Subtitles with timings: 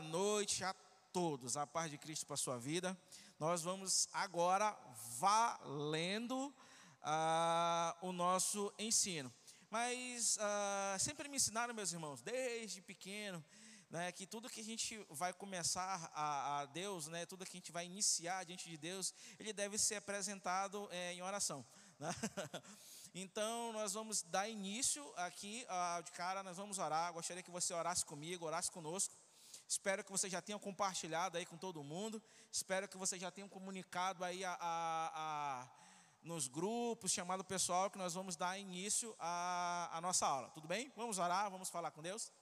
[0.00, 0.74] Noite a
[1.12, 1.56] todos.
[1.56, 2.96] A paz de Cristo para a sua vida.
[3.38, 4.76] Nós vamos agora
[5.18, 6.54] valendo
[7.02, 9.32] uh, o nosso ensino.
[9.70, 13.44] Mas uh, sempre me ensinaram, meus irmãos, desde pequeno,
[13.90, 17.60] né, que tudo que a gente vai começar a, a, Deus, né, tudo que a
[17.60, 21.64] gente vai iniciar diante de Deus, ele deve ser apresentado é, em oração.
[21.98, 22.08] Né?
[23.14, 27.12] Então, nós vamos dar início aqui, uh, de cara, nós vamos orar.
[27.12, 29.14] Gostaria que você orasse comigo, orasse conosco.
[29.68, 32.22] Espero que você já tenha compartilhado aí com todo mundo.
[32.50, 35.10] Espero que você já tenha comunicado aí a, a,
[35.62, 35.68] a
[36.22, 40.48] nos grupos, chamado o pessoal, que nós vamos dar início à, nossa aula.
[40.50, 40.90] Tudo bem?
[40.96, 42.32] Vamos orar, vamos falar com Deus.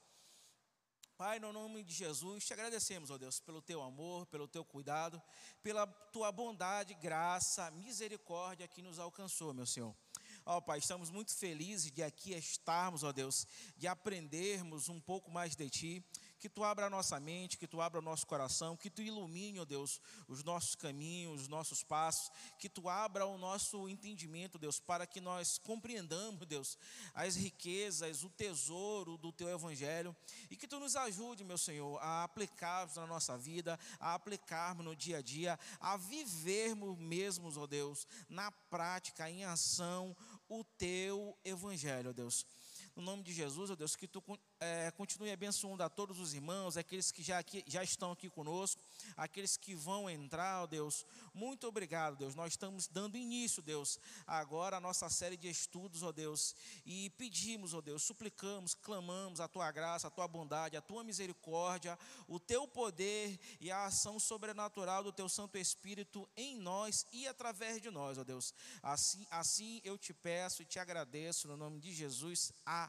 [1.17, 5.21] Pai, no nome de Jesus, te agradecemos, ó Deus, pelo teu amor, pelo teu cuidado,
[5.61, 9.93] pela tua bondade, graça, misericórdia que nos alcançou, meu Senhor.
[10.45, 15.55] Ó Pai, estamos muito felizes de aqui estarmos, ó Deus, de aprendermos um pouco mais
[15.55, 16.05] de Ti
[16.39, 19.59] que tu abra a nossa mente, que tu abra o nosso coração, que tu ilumine,
[19.59, 24.79] ó Deus, os nossos caminhos, os nossos passos, que tu abra o nosso entendimento, Deus,
[24.79, 26.77] para que nós compreendamos, Deus,
[27.13, 30.15] as riquezas, o tesouro do teu evangelho
[30.49, 34.95] e que tu nos ajude, meu Senhor, a aplicarmos na nossa vida, a aplicarmos no
[34.95, 40.15] dia a dia, a vivermos mesmos, ó Deus, na prática, em ação,
[40.47, 42.45] o teu evangelho, ó Deus.
[42.97, 44.23] No nome de Jesus, ó Deus, que tu
[44.59, 48.81] é, continue abençoando a todos os irmãos, aqueles que já, aqui, já estão aqui conosco,
[49.15, 51.05] aqueles que vão entrar, ó Deus.
[51.31, 52.33] Muito obrigado, Deus.
[52.33, 56.55] Nós estamos dando início, Deus, agora a nossa série de estudos, ó Deus.
[56.87, 61.99] E pedimos, ó Deus, suplicamos, clamamos a tua graça, a tua bondade, a tua misericórdia,
[62.27, 67.79] o teu poder e a ação sobrenatural do teu Santo Espírito em nós e através
[67.79, 68.55] de nós, ó Deus.
[68.81, 72.51] Assim, assim eu te peço e te agradeço no nome de Jesus.
[72.65, 72.86] Amém.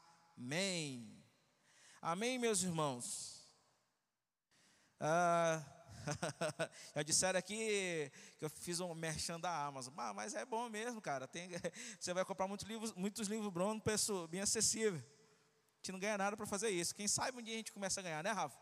[2.00, 3.44] Amém, meus irmãos?
[5.00, 5.60] Ah,
[6.94, 9.92] já disseram aqui que eu fiz um merchan da Amazon.
[9.96, 11.26] Ah, mas é bom mesmo, cara.
[11.26, 11.50] Tem,
[11.98, 15.00] você vai comprar muitos livros, muitos livros no preço bem acessível.
[15.00, 16.94] A gente não ganha nada para fazer isso.
[16.94, 18.56] Quem sabe um dia a gente começa a ganhar, né, Rafa?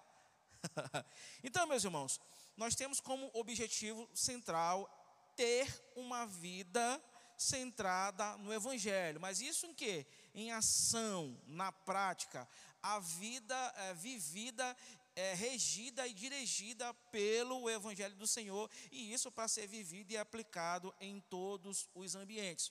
[1.45, 2.19] então, meus irmãos,
[2.57, 4.89] nós temos como objetivo central
[5.37, 7.03] ter uma vida
[7.37, 9.21] centrada no Evangelho.
[9.21, 10.07] Mas isso em quê?
[10.37, 12.49] Em ação, na prática
[12.83, 14.77] a vida é, vivida,
[15.17, 20.95] é, regida e dirigida pelo Evangelho do Senhor, e isso para ser vivido e aplicado
[21.01, 22.71] em todos os ambientes.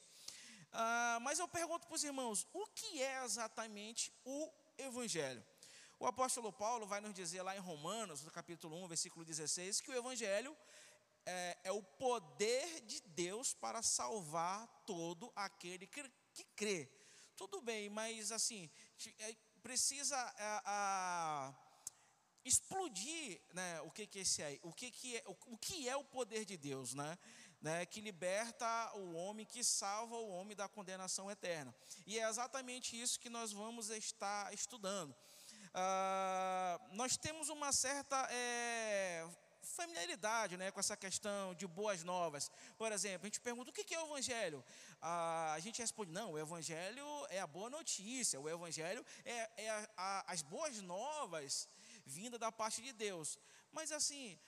[0.72, 5.44] Ah, mas eu pergunto para os irmãos: o que é exatamente o Evangelho?
[6.00, 9.92] O apóstolo Paulo vai nos dizer lá em Romanos, no capítulo 1, versículo 16, que
[9.92, 10.56] o Evangelho
[11.26, 16.90] é, é o poder de Deus para salvar todo aquele que, que crê.
[17.36, 18.70] Tudo bem, mas assim,
[19.20, 21.54] é, precisa a, a,
[22.46, 25.96] explodir né, o que, que, esse é, o, que, que é, o, o que é
[25.98, 27.18] o poder de Deus, né?
[27.62, 31.74] Né, que liberta o homem, que salva o homem da condenação eterna.
[32.06, 35.16] E é exatamente isso que nós vamos estar estudando.
[35.74, 39.28] Ah, nós temos uma certa é,
[39.66, 42.52] familiaridade né, com essa questão de boas novas.
[42.78, 44.64] Por exemplo, a gente pergunta o que é o Evangelho?
[45.02, 49.90] A gente responde: não, o Evangelho é a boa notícia, o Evangelho é, é a,
[49.98, 51.68] a, as boas novas
[52.06, 53.40] vinda da parte de Deus.
[53.72, 54.40] Mas assim,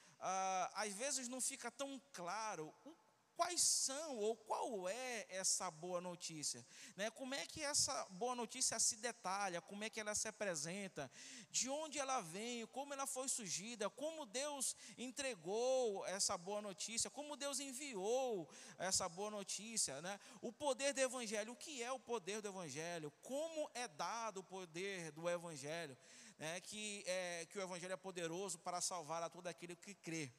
[0.73, 2.93] às vezes não fica tão claro o
[3.37, 6.65] quais são ou qual é essa boa notícia,
[6.95, 7.11] né?
[7.11, 11.09] Como é que essa boa notícia se detalha, como é que ela se apresenta,
[11.51, 17.37] de onde ela vem, como ela foi surgida, como Deus entregou essa boa notícia, como
[17.37, 18.49] Deus enviou
[18.79, 20.19] essa boa notícia, né?
[20.41, 23.13] O poder do evangelho, o que é o poder do evangelho?
[23.21, 25.95] Como é dado o poder do evangelho?
[26.39, 26.59] Né?
[26.61, 30.33] Que, é, que o evangelho é poderoso para salvar a todo aquele que crê.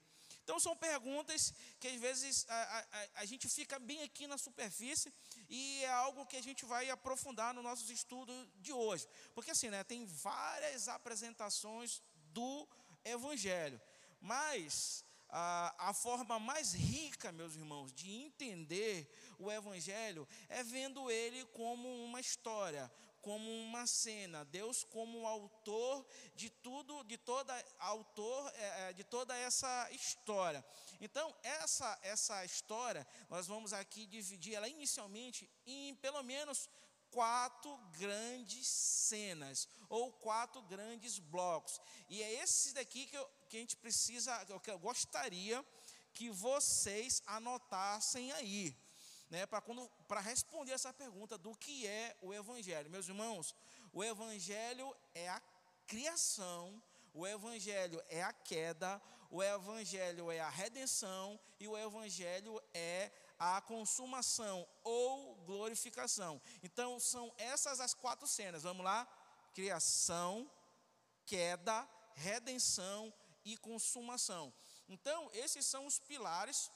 [0.49, 5.13] Então, são perguntas que às vezes a, a, a, gente fica bem aqui na superfície
[5.47, 9.07] e é algo que a gente vai aprofundar no nosso estudo de hoje.
[9.35, 12.03] Porque, assim, né, tem várias apresentações
[12.33, 12.67] do
[13.05, 13.79] Evangelho,
[14.23, 19.07] mas a, a forma mais rica, meus irmãos, de entender
[19.39, 26.51] o Evangelho é vendo ele como uma história, como uma cena, Deus como autor de
[26.51, 30.65] tudo, de toda autor é, é, de toda essa história.
[31.01, 36.69] Então essa essa história nós vamos aqui dividir ela inicialmente em pelo menos
[37.11, 41.81] quatro grandes cenas ou quatro grandes blocos.
[42.09, 45.65] E é esse daqui que, eu, que a gente precisa, que eu gostaria
[46.13, 48.77] que vocês anotassem aí
[49.31, 52.91] né, para responder essa pergunta do que é o Evangelho.
[52.91, 53.55] Meus irmãos,
[53.93, 55.41] o Evangelho é a
[55.87, 56.83] criação,
[57.15, 63.61] O evangelho é a queda, o evangelho é a redenção e o evangelho é a
[63.61, 66.41] consumação ou glorificação.
[66.63, 68.63] Então são essas as quatro cenas.
[68.63, 69.07] Vamos lá?
[69.55, 70.49] Criação,
[71.27, 73.13] queda, redenção
[73.45, 74.53] e consumação.
[74.89, 76.71] Então, esses são os pilares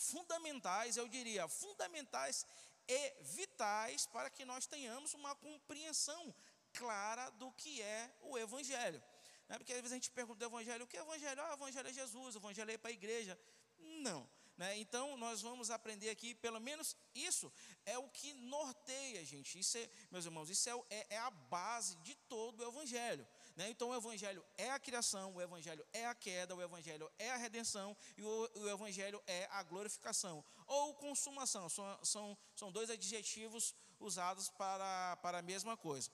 [0.00, 2.46] fundamentais, eu diria, fundamentais
[2.88, 6.34] e vitais para que nós tenhamos uma compreensão
[6.72, 9.02] clara do que é o Evangelho.
[9.48, 9.58] Né?
[9.58, 11.42] Porque às vezes a gente pergunta do Evangelho, o que é Evangelho?
[11.42, 13.38] Ah, o Evangelho é Jesus, o Evangelho é para a igreja.
[13.78, 14.28] Não.
[14.56, 14.78] Né?
[14.78, 17.52] Então, nós vamos aprender aqui, pelo menos isso
[17.84, 19.58] é o que norteia, gente.
[19.58, 23.26] Isso é, meus irmãos, isso é, é, é a base de todo o Evangelho.
[23.60, 23.68] Né?
[23.68, 27.36] Então, o Evangelho é a criação, o Evangelho é a queda, o Evangelho é a
[27.36, 31.68] redenção e o, o Evangelho é a glorificação ou consumação.
[31.68, 36.10] São, são, são dois adjetivos usados para, para a mesma coisa.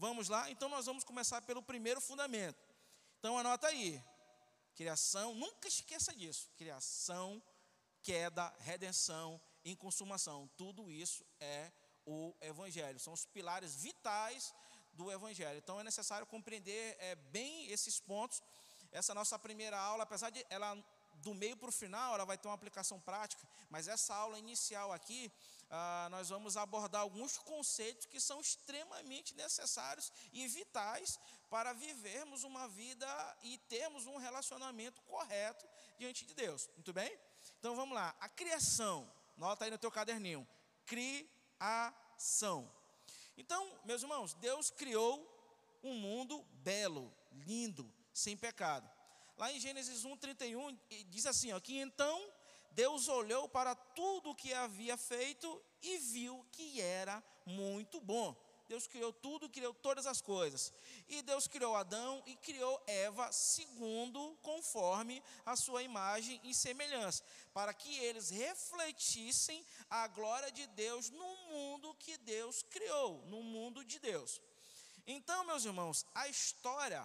[0.00, 0.50] Vamos lá?
[0.50, 2.58] Então, nós vamos começar pelo primeiro fundamento.
[3.20, 4.02] Então, anota aí.
[4.74, 6.50] Criação, nunca esqueça disso.
[6.56, 7.40] Criação,
[8.02, 10.50] queda, redenção, em consumação.
[10.56, 11.70] Tudo isso é
[12.04, 12.98] o Evangelho.
[12.98, 14.52] São os pilares vitais
[15.00, 15.58] do Evangelho.
[15.58, 18.42] Então é necessário compreender é, bem esses pontos.
[18.92, 20.76] Essa nossa primeira aula, apesar de ela
[21.22, 24.90] do meio para o final, ela vai ter uma aplicação prática, mas essa aula inicial
[24.92, 25.30] aqui,
[25.70, 31.18] ah, nós vamos abordar alguns conceitos que são extremamente necessários e vitais
[31.48, 35.66] para vivermos uma vida e termos um relacionamento correto
[35.98, 36.68] diante de Deus.
[36.74, 37.18] Muito bem?
[37.58, 38.14] Então vamos lá.
[38.18, 40.46] A criação, nota aí no teu caderninho.
[40.86, 42.79] Criação.
[43.40, 45.18] Então, meus irmãos, Deus criou
[45.82, 48.86] um mundo belo, lindo, sem pecado.
[49.38, 50.78] Lá em Gênesis 1:31
[51.08, 52.22] diz assim, ó, que então
[52.72, 58.36] Deus olhou para tudo o que havia feito e viu que era muito bom.
[58.70, 60.72] Deus criou tudo, criou todas as coisas.
[61.08, 67.74] E Deus criou Adão e criou Eva segundo, conforme a sua imagem e semelhança, para
[67.74, 73.98] que eles refletissem a glória de Deus no mundo que Deus criou, no mundo de
[73.98, 74.40] Deus.
[75.04, 77.04] Então, meus irmãos, a história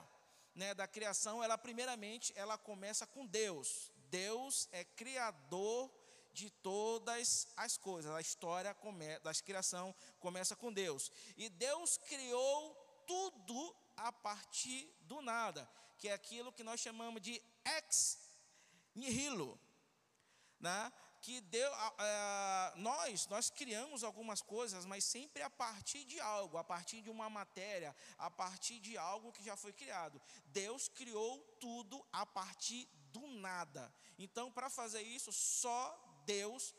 [0.54, 3.92] né, da criação, ela primeiramente, ela começa com Deus.
[4.12, 5.90] Deus é criador
[6.36, 8.12] de todas as coisas.
[8.12, 8.76] A história
[9.24, 11.10] da criação começa com Deus.
[11.38, 12.76] E Deus criou
[13.08, 15.68] tudo a partir do nada,
[15.98, 18.20] que é aquilo que nós chamamos de ex
[18.94, 19.60] nihilo,
[20.60, 20.92] né?
[21.22, 21.72] que deu,
[22.76, 27.28] nós, nós criamos algumas coisas, mas sempre a partir de algo, a partir de uma
[27.32, 30.22] matéria, a partir de algo que já foi criado.
[30.46, 33.92] Deus criou tudo a partir do nada.
[34.20, 36.74] Então, para fazer isso, só Deus,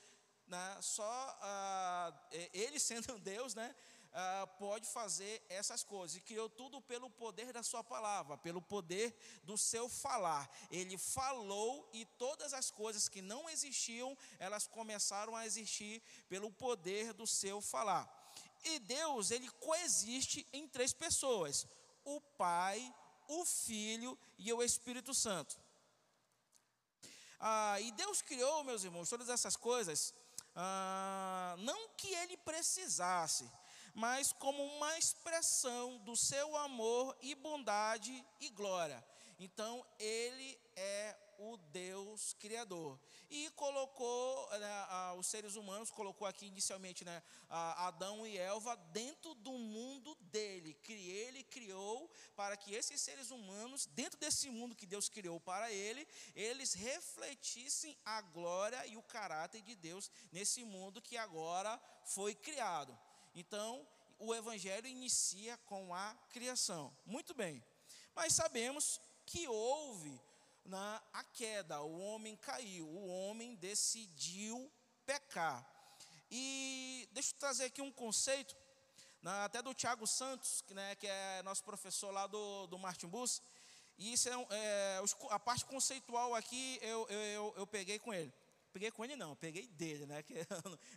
[0.47, 2.13] né, só ah,
[2.53, 3.75] Ele sendo Deus, né,
[4.19, 6.17] ah, pode fazer essas coisas.
[6.17, 9.15] E criou tudo pelo poder da Sua palavra, pelo poder
[9.45, 10.49] do seu falar.
[10.71, 17.13] Ele falou e todas as coisas que não existiam, elas começaram a existir pelo poder
[17.13, 18.11] do seu falar.
[18.65, 21.67] E Deus, ele coexiste em três pessoas:
[22.03, 22.95] o Pai,
[23.29, 25.66] o Filho e o Espírito Santo.
[27.39, 30.15] Ah, e Deus criou, meus irmãos, todas essas coisas,
[30.55, 33.51] ah, não que ele precisasse,
[33.95, 39.05] mas como uma expressão do seu amor e bondade e glória.
[39.39, 42.99] Então, ele é o Deus Criador.
[43.31, 44.87] E colocou né,
[45.19, 50.77] os seres humanos, colocou aqui inicialmente né, Adão e Eva dentro do mundo dele.
[50.89, 56.07] Ele criou para que esses seres humanos, dentro desse mundo que Deus criou para ele,
[56.35, 62.97] eles refletissem a glória e o caráter de Deus nesse mundo que agora foi criado.
[63.35, 63.87] Então,
[64.19, 66.97] o Evangelho inicia com a criação.
[67.05, 67.63] Muito bem.
[68.15, 70.19] Mas sabemos que houve
[70.67, 74.71] na a queda, o homem caiu, o homem decidiu
[75.05, 75.65] pecar.
[76.31, 78.57] E deixa eu trazer aqui um conceito,
[79.23, 83.07] na, até do Tiago Santos, que, né, que é nosso professor lá do, do Martin
[83.07, 83.41] Bus,
[83.99, 88.33] e isso é, é, a parte conceitual aqui eu, eu, eu, peguei com ele.
[88.73, 90.23] Peguei com ele não, peguei dele, né?
[90.27, 90.35] Que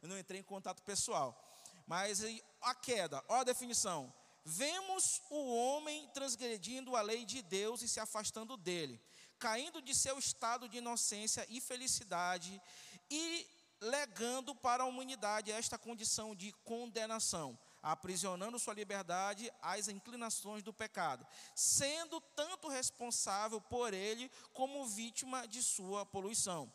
[0.02, 1.42] eu não entrei em contato pessoal.
[1.88, 2.22] Mas
[2.62, 4.14] a queda, olha a definição.
[4.44, 9.00] Vemos o homem transgredindo a lei de Deus e se afastando dele
[9.40, 12.62] caindo de seu estado de inocência e felicidade
[13.10, 13.48] e
[13.82, 21.26] legando para a humanidade esta condição de condenação, aprisionando sua liberdade às inclinações do pecado,
[21.56, 26.72] sendo tanto responsável por ele como vítima de sua poluição.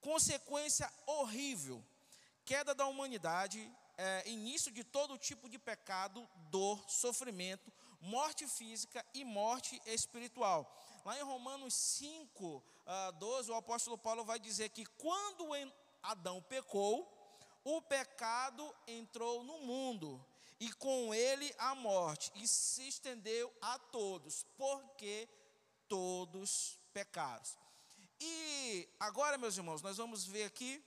[0.00, 1.84] Consequência horrível:
[2.44, 7.70] queda da humanidade, é, início de todo tipo de pecado, dor, sofrimento,
[8.02, 10.70] morte física e morte espiritual.
[11.04, 15.54] Lá em Romanos 5, uh, 12, o apóstolo Paulo vai dizer que quando
[16.02, 17.08] Adão pecou,
[17.64, 20.24] o pecado entrou no mundo,
[20.58, 25.28] e com ele a morte, e se estendeu a todos, porque
[25.88, 27.42] todos pecaram.
[28.20, 30.84] E agora, meus irmãos, nós vamos ver aqui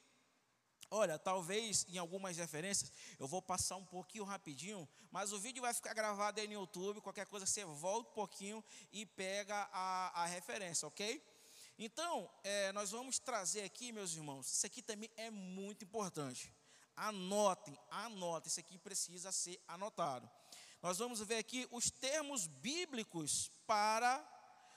[0.92, 5.74] Olha, talvez em algumas referências, eu vou passar um pouquinho rapidinho, mas o vídeo vai
[5.74, 7.02] ficar gravado aí no YouTube.
[7.02, 11.22] Qualquer coisa você volta um pouquinho e pega a, a referência, ok?
[11.78, 16.54] Então, é, nós vamos trazer aqui, meus irmãos, isso aqui também é muito importante.
[16.96, 20.30] Anotem, anotem, isso aqui precisa ser anotado.
[20.82, 24.24] Nós vamos ver aqui os termos bíblicos para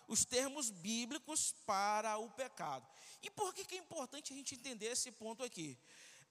[0.09, 2.85] os termos bíblicos para o pecado.
[3.23, 5.79] E por que, que é importante a gente entender esse ponto aqui?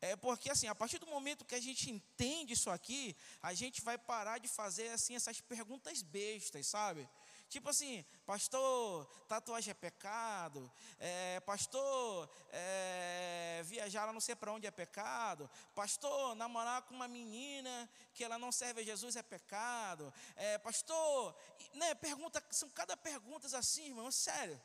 [0.02, 3.82] É porque assim, a partir do momento que a gente entende isso aqui, a gente
[3.82, 7.08] vai parar de fazer assim essas perguntas bestas, sabe?
[7.50, 10.70] Tipo assim, pastor, tatuagem é pecado.
[11.00, 15.50] É, pastor, é, viajar não sei para onde é pecado.
[15.74, 20.14] Pastor, namorar com uma menina que ela não serve a Jesus é pecado.
[20.36, 21.36] É, pastor,
[21.74, 24.62] né, pergunta, são cada perguntas assim, irmão, sério.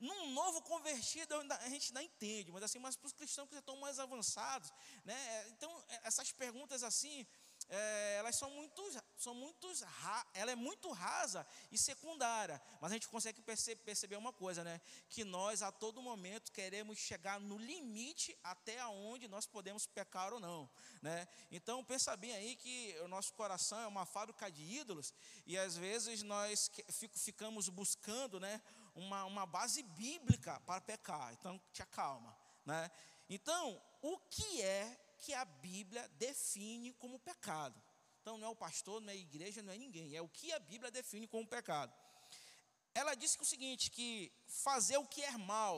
[0.00, 3.76] Num novo convertido, a gente não entende, mas assim, mas para os cristãos que estão
[3.76, 4.72] mais avançados,
[5.04, 5.48] né?
[5.50, 7.24] Então, é, essas perguntas assim,
[7.68, 8.82] é, elas são muito,
[9.16, 9.68] são muito,
[10.34, 14.80] ela é muito rasa e secundária, mas a gente consegue perceber, perceber uma coisa, né?
[15.08, 20.40] Que nós a todo momento queremos chegar no limite até onde nós podemos pecar ou
[20.40, 21.26] não, né?
[21.50, 25.12] Então pensa bem aí que o nosso coração é uma fábrica de ídolos
[25.46, 26.70] e às vezes nós
[27.14, 28.60] ficamos buscando, né?
[28.94, 31.32] uma, uma base bíblica para pecar.
[31.32, 32.36] Então, te acalma.
[32.64, 32.90] Né?
[33.28, 37.80] Então, o que é que a Bíblia define como pecado?
[38.20, 40.16] Então, não é o pastor, não é a igreja, não é ninguém.
[40.16, 41.92] É o que a Bíblia define como pecado.
[42.94, 45.76] Ela disse o seguinte, que fazer o que é mal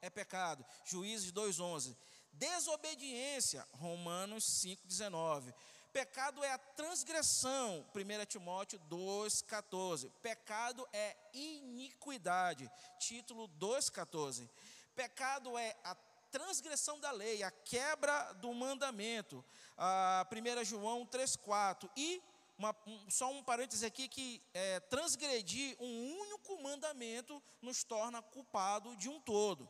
[0.00, 0.64] é pecado.
[0.84, 1.96] Juízes 2,11.
[2.32, 5.54] Desobediência, Romanos 5,19.
[5.92, 10.10] Pecado é a transgressão, 1 Timóteo 2,14.
[10.22, 14.48] Pecado é iniquidade, título 2,14.
[14.94, 15.94] Pecado é a
[16.32, 19.44] transgressão da lei, a quebra do mandamento,
[19.76, 21.88] a 1 João 3,4.
[21.94, 22.22] E
[22.58, 28.96] uma, um, só um parêntese aqui que é, transgredir um único mandamento nos torna culpado
[28.96, 29.68] de um todo.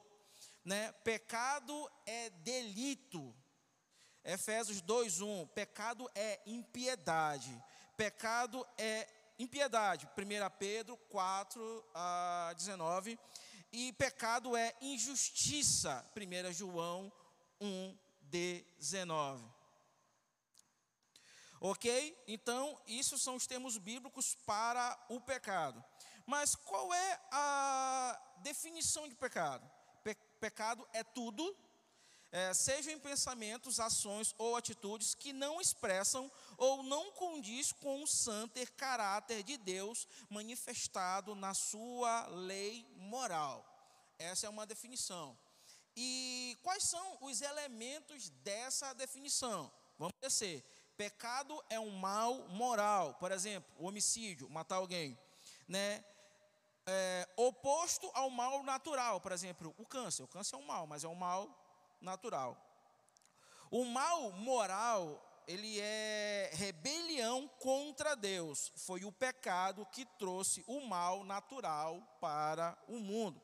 [0.64, 0.92] Né?
[1.04, 3.35] Pecado é delito,
[4.25, 7.50] Efésios 2:1, pecado é impiedade.
[7.97, 10.09] Pecado é impiedade.
[10.16, 13.19] 1 Pedro 4, uh, 19.
[13.73, 16.05] E pecado é injustiça.
[16.14, 17.11] 1 João
[17.61, 19.45] 1, 19.
[21.61, 22.25] Ok?
[22.26, 25.83] Então, isso são os termos bíblicos para o pecado.
[26.26, 29.69] Mas qual é a definição de pecado?
[30.02, 31.57] Pe pecado é tudo
[32.33, 38.06] é, sejam em pensamentos, ações ou atitudes que não expressam ou não condiz com o
[38.06, 43.66] santo caráter de Deus manifestado na sua lei moral.
[44.18, 45.37] Essa é uma definição.
[45.97, 49.71] E quais são os elementos dessa definição?
[49.99, 50.64] Vamos descer.
[50.97, 55.18] Pecado é um mal moral, por exemplo, homicídio, matar alguém,
[55.66, 56.04] né?
[56.85, 60.23] É, oposto ao mal natural, por exemplo, o câncer.
[60.23, 61.49] O câncer é um mal, mas é um mal
[62.00, 62.56] natural.
[63.71, 68.72] O mal moral, ele é rebelião contra Deus.
[68.76, 73.40] Foi o pecado que trouxe o mal natural para o mundo.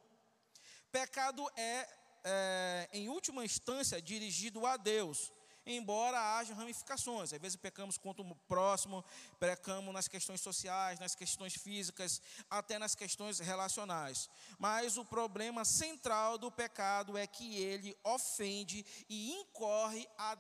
[0.91, 1.89] Pecado é,
[2.25, 5.33] é em última instância, dirigido a Deus
[5.69, 7.33] embora haja ramificações.
[7.33, 9.05] Às vezes pecamos contra o próximo,
[9.39, 14.29] pecamos nas questões sociais, nas questões físicas, até nas questões relacionais.
[14.59, 20.37] Mas o problema central do pecado é que ele ofende e incorre a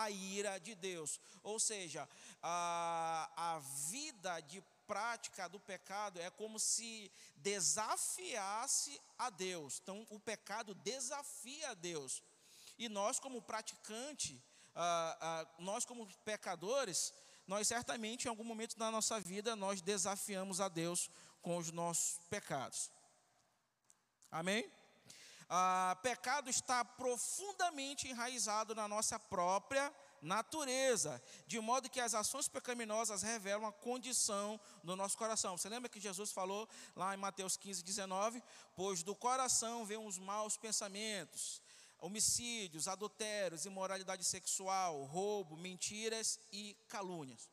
[0.00, 1.20] a ira de Deus.
[1.42, 2.08] Ou seja,
[2.42, 3.58] a, a
[3.88, 9.80] vida de prática do pecado é como se desafiasse a Deus.
[9.82, 12.22] Então, o pecado desafia a Deus.
[12.78, 14.42] E nós, como praticante,
[14.74, 17.12] ah, ah, nós como pecadores,
[17.46, 21.10] nós certamente em algum momento da nossa vida nós desafiamos a Deus
[21.42, 22.90] com os nossos pecados.
[24.30, 24.70] Amém?
[25.54, 33.20] Ah, pecado está profundamente enraizado na nossa própria natureza, de modo que as ações pecaminosas
[33.20, 35.58] revelam a condição do nosso coração.
[35.58, 36.66] Você lembra que Jesus falou
[36.96, 38.42] lá em Mateus 15, 19?
[38.74, 41.60] Pois do coração vêm os maus pensamentos,
[41.98, 47.50] homicídios, adultérios, imoralidade sexual, roubo, mentiras e calúnias.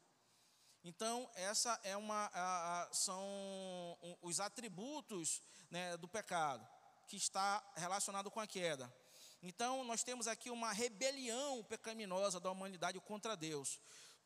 [0.86, 3.28] Então, essa é uma, a, a, são
[4.22, 6.66] os atributos né, do pecado,
[7.10, 8.94] que está relacionado com a queda.
[9.42, 13.80] Então, nós temos aqui uma rebelião pecaminosa da humanidade contra Deus.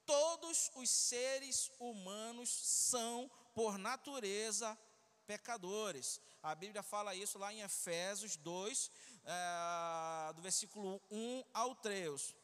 [0.06, 4.78] Todos os seres humanos são, por natureza,
[5.26, 6.20] pecadores.
[6.42, 8.92] A Bíblia fala isso lá em Efésios 2,
[9.24, 12.36] é, do versículo 1 ao 3.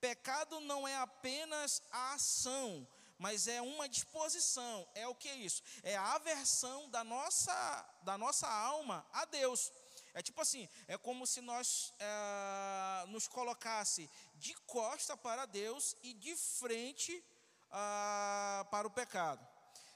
[0.00, 2.84] Pecado não é apenas a ação,
[3.18, 4.86] mas é uma disposição.
[4.94, 5.62] É o que é isso?
[5.82, 9.72] É a aversão da nossa, da nossa alma a Deus.
[10.14, 16.14] É tipo assim, é como se nós é, nos colocasse de costa para Deus e
[16.14, 17.22] de frente
[17.70, 19.46] ah, para o pecado.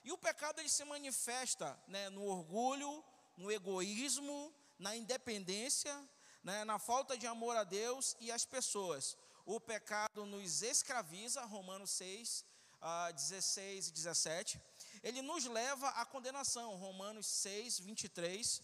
[0.04, 3.04] E o pecado ele se manifesta né, no orgulho,
[3.36, 5.94] no egoísmo, na independência,
[6.42, 9.16] né, na falta de amor a Deus e às pessoas.
[9.44, 12.44] O pecado nos escraviza, Romanos 6,
[12.82, 14.60] uh, 16 e 17.
[15.02, 18.62] Ele nos leva à condenação, Romanos 6, 23.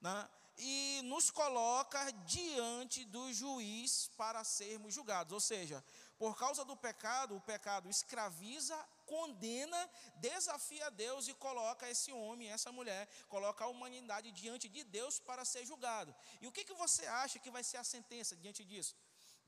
[0.00, 5.32] Né, e nos coloca diante do juiz para sermos julgados.
[5.32, 5.82] Ou seja,
[6.18, 12.70] por causa do pecado, o pecado escraviza, condena, desafia Deus e coloca esse homem, essa
[12.70, 16.14] mulher, coloca a humanidade diante de Deus para ser julgado.
[16.40, 18.94] E o que, que você acha que vai ser a sentença diante disso?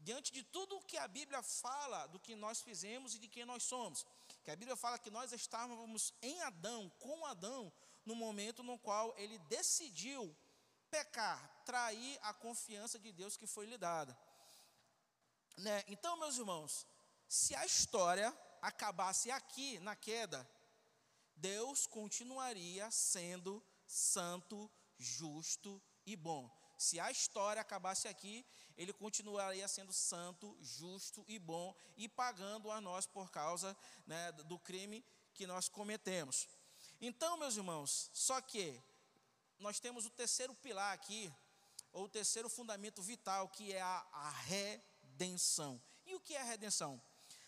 [0.04, 3.46] Diante de tudo o que a Bíblia fala do que nós fizemos e de quem
[3.46, 4.04] nós somos.
[4.44, 7.72] Que a Bíblia fala que nós estávamos em Adão, com Adão,
[8.04, 10.36] no momento no qual ele decidiu
[10.90, 14.16] pecar, trair a confiança de Deus que foi lhe dada.
[15.56, 15.82] Né?
[15.88, 16.86] Então, meus irmãos,
[17.26, 20.46] se a história acabasse aqui na queda,
[21.34, 26.50] Deus continuaria sendo santo, justo e bom.
[26.84, 28.44] Se a história acabasse aqui,
[28.76, 33.74] ele continuaria sendo santo, justo e bom e pagando a nós por causa
[34.06, 36.46] né, do crime que nós cometemos.
[37.00, 38.78] Então, meus irmãos, só que
[39.58, 41.32] nós temos o terceiro pilar aqui,
[41.90, 45.80] ou o terceiro fundamento vital, que é a, a redenção.
[46.04, 47.00] E o que é a redenção?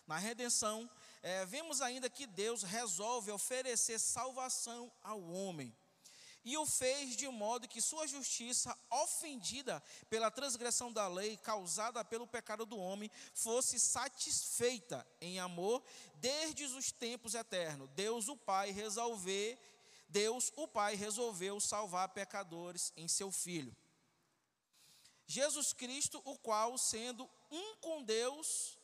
[0.07, 0.89] Na redenção,
[1.21, 5.77] é, vemos ainda que Deus resolve oferecer salvação ao homem.
[6.47, 12.25] E o fez de modo que sua justiça, ofendida pela transgressão da lei causada pelo
[12.25, 15.83] pecado do homem, fosse satisfeita em amor
[16.21, 17.89] desde os tempos eternos.
[17.89, 19.59] Deus, o Pai, resolver,
[20.07, 23.75] Deus, o Pai, resolveu salvar pecadores em seu Filho.
[25.25, 28.77] Jesus Cristo, o qual, sendo um com Deus,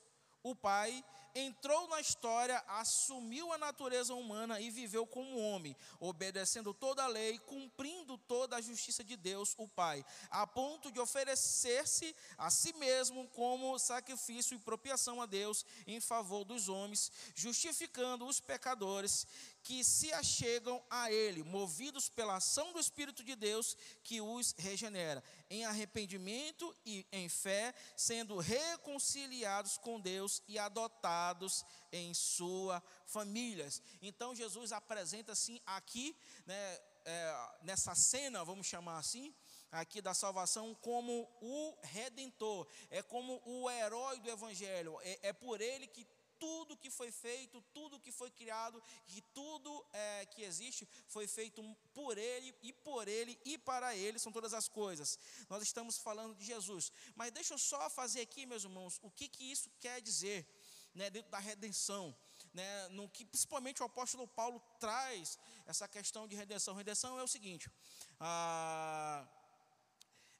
[0.43, 1.01] o Pai,
[1.35, 7.39] entrou na história, assumiu a natureza humana e viveu como homem, obedecendo toda a lei,
[7.39, 13.27] cumprindo toda a justiça de Deus, o Pai, a ponto de oferecer-se a si mesmo
[13.29, 19.27] como sacrifício e propiação a Deus em favor dos homens, justificando os pecadores
[19.63, 25.23] que se achegam a Ele, movidos pela ação do Espírito de Deus que os regenera,
[25.49, 33.81] em arrependimento e em fé, sendo reconciliados com Deus e adotados em sua famílias.
[34.01, 39.33] Então Jesus apresenta assim aqui, né, é, nessa cena, vamos chamar assim,
[39.71, 45.61] aqui da salvação como o redentor, é como o herói do evangelho, é, é por
[45.61, 46.05] ele que
[46.43, 51.63] tudo que foi feito, tudo que foi criado, que tudo é, que existe foi feito
[51.93, 55.17] por Ele e por Ele e para Ele são todas as coisas.
[55.49, 56.91] Nós estamos falando de Jesus.
[57.15, 60.45] Mas deixa eu só fazer aqui, meus irmãos, o que, que isso quer dizer
[60.93, 62.13] né, dentro da redenção.
[62.53, 66.75] Né, no que principalmente o apóstolo Paulo traz essa questão de redenção.
[66.75, 67.71] Redenção é o seguinte:
[68.19, 69.25] ah,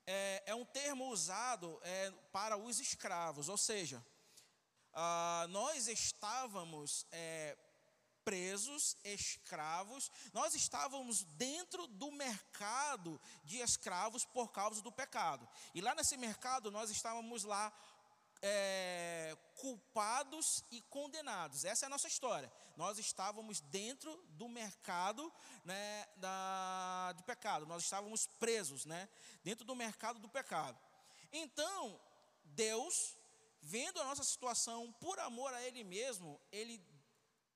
[0.06, 4.06] é, é, um termo usado é, para os escravos, ou seja,
[4.94, 7.58] ah, nós estávamos é,
[8.24, 15.48] presos, escravos, nós estávamos dentro do mercado de escravos por causa do pecado.
[15.74, 17.74] E lá nesse mercado nós estávamos lá
[18.42, 21.64] é, culpados e condenados.
[21.64, 22.52] Essa é a nossa história.
[22.76, 25.32] Nós estávamos dentro do mercado
[25.64, 27.66] né, da, do pecado.
[27.66, 29.08] Nós estávamos presos, né,
[29.44, 30.78] dentro do mercado do pecado.
[31.32, 32.00] Então
[32.44, 33.16] Deus
[33.64, 36.86] vendo a nossa situação, por amor a Ele mesmo, Ele,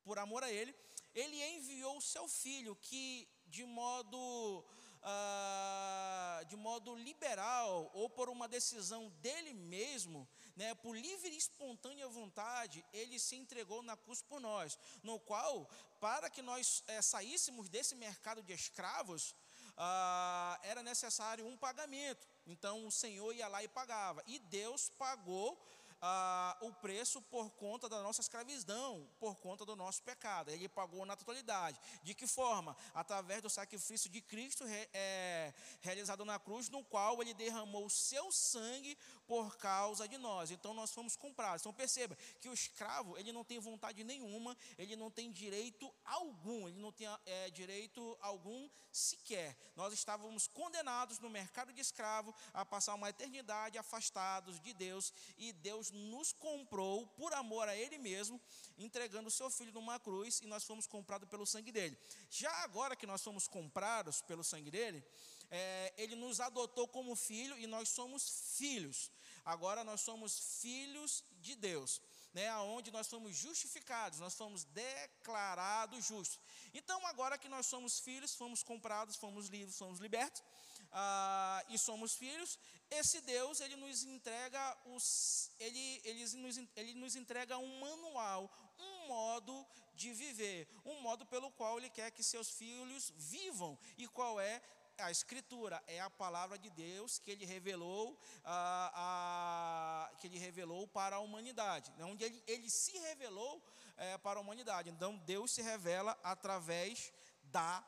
[0.03, 0.73] por amor a Ele,
[1.13, 4.65] Ele enviou o seu Filho, que de modo,
[5.03, 12.07] ah, de modo liberal, ou por uma decisão dele mesmo, né, por livre e espontânea
[12.07, 17.67] vontade, Ele se entregou na cruz por nós, no qual, para que nós é, saíssemos
[17.67, 19.35] desse mercado de escravos,
[19.77, 22.27] ah, era necessário um pagamento.
[22.45, 24.23] Então o Senhor ia lá e pagava.
[24.25, 25.61] E Deus pagou
[26.01, 30.49] ah, o preço por conta da nossa escravidão, por conta do nosso pecado.
[30.49, 31.79] Ele pagou na totalidade.
[32.03, 32.75] De que forma?
[32.93, 38.31] Através do sacrifício de Cristo é, realizado na cruz, no qual ele derramou o seu
[38.31, 40.51] sangue por causa de nós.
[40.51, 41.61] Então nós fomos comprados.
[41.61, 46.67] Então perceba que o escravo ele não tem vontade nenhuma, ele não tem direito algum,
[46.67, 49.57] ele não tem é, direito algum sequer.
[49.75, 55.51] Nós estávamos condenados no mercado de escravo a passar uma eternidade afastados de Deus e
[55.51, 58.39] Deus nos comprou por amor a Ele mesmo,
[58.77, 61.97] entregando o seu filho numa cruz e nós fomos comprados pelo sangue dele.
[62.29, 65.03] Já agora que nós fomos comprados pelo sangue dele,
[65.49, 69.11] é, ele nos adotou como filho e nós somos filhos.
[69.45, 72.01] Agora nós somos filhos de Deus,
[72.33, 72.49] né?
[72.49, 76.39] Aonde nós somos justificados, nós fomos declarados justos.
[76.73, 80.43] Então agora que nós somos filhos, fomos comprados, fomos livres, fomos libertos.
[80.91, 82.57] Ah, e somos filhos,
[82.89, 89.07] esse Deus ele nos entrega os, ele, ele, nos, ele nos entrega um manual, um
[89.07, 93.77] modo de viver, um modo pelo qual ele quer que seus filhos vivam.
[93.97, 94.61] E qual é
[94.99, 100.87] a Escritura é a palavra de Deus que ele revelou, a, a, que ele revelou
[100.87, 102.05] para a humanidade, né?
[102.05, 103.61] onde ele, ele se revelou
[103.97, 104.89] é, para a humanidade.
[104.89, 107.11] Então Deus se revela através
[107.43, 107.83] da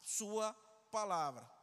[0.00, 0.52] sua
[0.90, 1.53] palavra.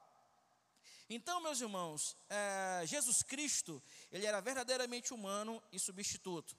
[1.13, 6.56] Então, meus irmãos, é, Jesus Cristo, ele era verdadeiramente humano e substituto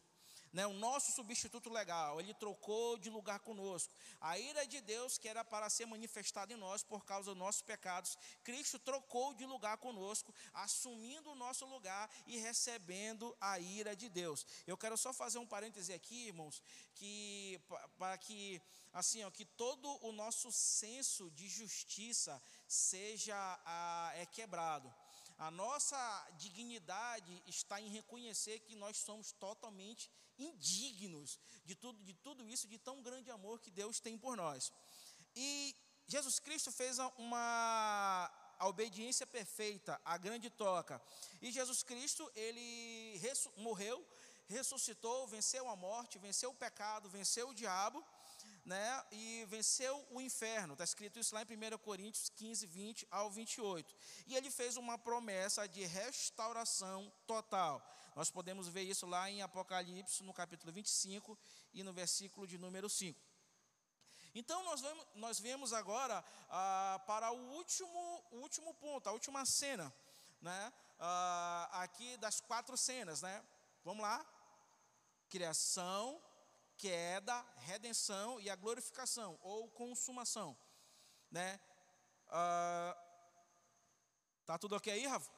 [0.53, 3.93] né, o nosso substituto legal, ele trocou de lugar conosco.
[4.21, 7.63] A ira de Deus, que era para ser manifestada em nós por causa dos nossos
[7.63, 14.09] pecados, Cristo trocou de lugar conosco, assumindo o nosso lugar e recebendo a ira de
[14.09, 14.47] Deus.
[14.67, 16.63] Eu quero só fazer um parêntese aqui, irmãos,
[16.95, 17.59] que
[17.97, 18.61] para que
[18.93, 23.35] assim, ó, que todo o nosso senso de justiça seja
[23.65, 24.93] a, é quebrado.
[25.39, 30.11] A nossa dignidade está em reconhecer que nós somos totalmente
[30.43, 34.73] indignos de tudo, de tudo isso, de tão grande amor que Deus tem por nós.
[35.35, 35.75] E
[36.07, 41.03] Jesus Cristo fez uma a obediência perfeita, a grande toca.
[41.41, 43.21] E Jesus Cristo, ele
[43.57, 44.07] morreu,
[44.47, 48.05] ressuscitou, venceu a morte, venceu o pecado, venceu o diabo
[48.65, 50.75] né, e venceu o inferno.
[50.75, 53.95] Está escrito isso lá em 1 Coríntios 15, 20 ao 28.
[54.27, 57.85] E ele fez uma promessa de restauração total.
[58.15, 61.39] Nós podemos ver isso lá em Apocalipse, no capítulo 25
[61.73, 63.19] e no versículo de número 5.
[64.35, 69.45] Então nós vemos, nós vemos agora ah, para o último, o último ponto, a última
[69.45, 69.93] cena,
[70.41, 70.73] né?
[70.99, 73.45] Ah, aqui das quatro cenas, né?
[73.85, 74.25] Vamos lá.
[75.29, 76.23] Criação,
[76.83, 80.59] queda, redenção e a glorificação ou consumação,
[81.31, 81.61] né?
[82.27, 82.97] Ah,
[84.45, 85.31] tá tudo ok aí, Rafa?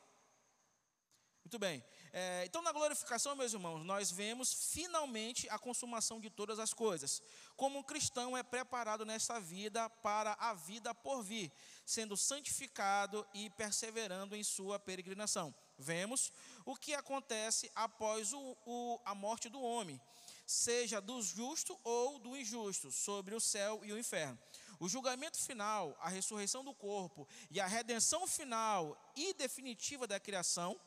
[1.44, 1.84] Muito bem.
[2.14, 7.22] É, então, na glorificação, meus irmãos, nós vemos finalmente a consumação de todas as coisas.
[7.54, 11.52] Como um cristão é preparado nesta vida para a vida por vir,
[11.84, 15.54] sendo santificado e perseverando em sua peregrinação.
[15.76, 16.32] Vemos
[16.64, 20.00] o que acontece após o, o, a morte do homem
[20.46, 24.38] seja do justo ou do injusto, sobre o céu e o inferno.
[24.78, 30.78] O julgamento final, a ressurreição do corpo e a redenção final e definitiva da criação,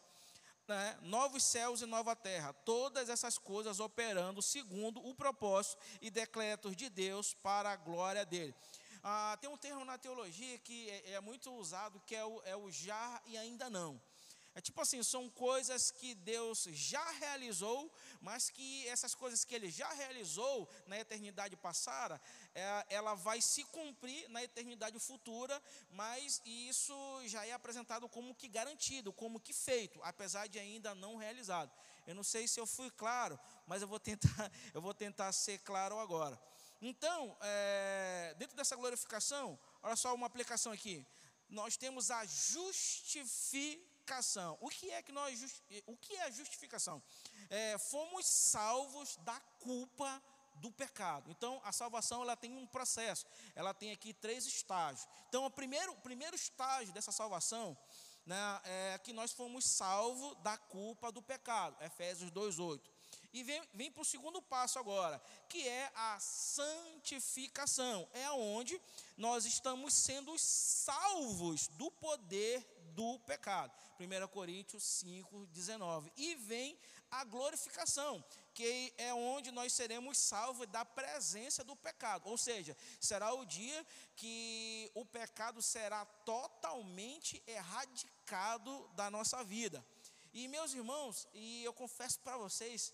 [0.67, 6.75] né, novos céus e nova terra, todas essas coisas operando segundo o propósito e decretos
[6.75, 8.53] de Deus para a glória dele.
[9.01, 12.55] Ah, tem um termo na teologia que é, é muito usado que é o, é
[12.55, 14.01] o já e ainda não.
[14.57, 19.69] É tipo assim, são coisas que Deus já realizou, mas que essas coisas que Ele
[19.69, 22.19] já realizou na eternidade passada,
[22.55, 28.47] é, ela vai se cumprir na eternidade futura, mas isso já é apresentado como que
[28.47, 31.71] garantido, como que feito, apesar de ainda não realizado.
[32.07, 35.59] Eu não sei se eu fui claro, mas eu vou tentar, eu vou tentar ser
[35.59, 36.41] claro agora.
[36.81, 41.05] Então, é, dentro dessa glorificação, olha só uma aplicação aqui.
[41.47, 44.57] Nós temos a justificação justificação.
[44.61, 47.03] O que é que nós o que é a justificação?
[47.49, 50.23] É, fomos salvos da culpa
[50.55, 51.29] do pecado.
[51.29, 53.25] Então, a salvação ela tem um processo.
[53.53, 55.07] Ela tem aqui três estágios.
[55.29, 57.77] Então, o primeiro, o primeiro estágio dessa salvação
[58.25, 61.75] né, é que nós fomos salvos da culpa do pecado.
[61.83, 62.81] Efésios 2:8.
[63.33, 68.07] E vem, vem para o segundo passo agora, que é a santificação.
[68.13, 68.81] É onde
[69.15, 72.65] nós estamos sendo salvos do poder
[72.97, 73.71] do pecado.
[73.99, 76.11] 1 Coríntios 5, 19.
[76.17, 76.75] E vem
[77.11, 82.27] a glorificação, que é onde nós seremos salvos da presença do pecado.
[82.27, 89.85] Ou seja, será o dia que o pecado será totalmente erradicado da nossa vida.
[90.33, 92.91] E meus irmãos, e eu confesso para vocês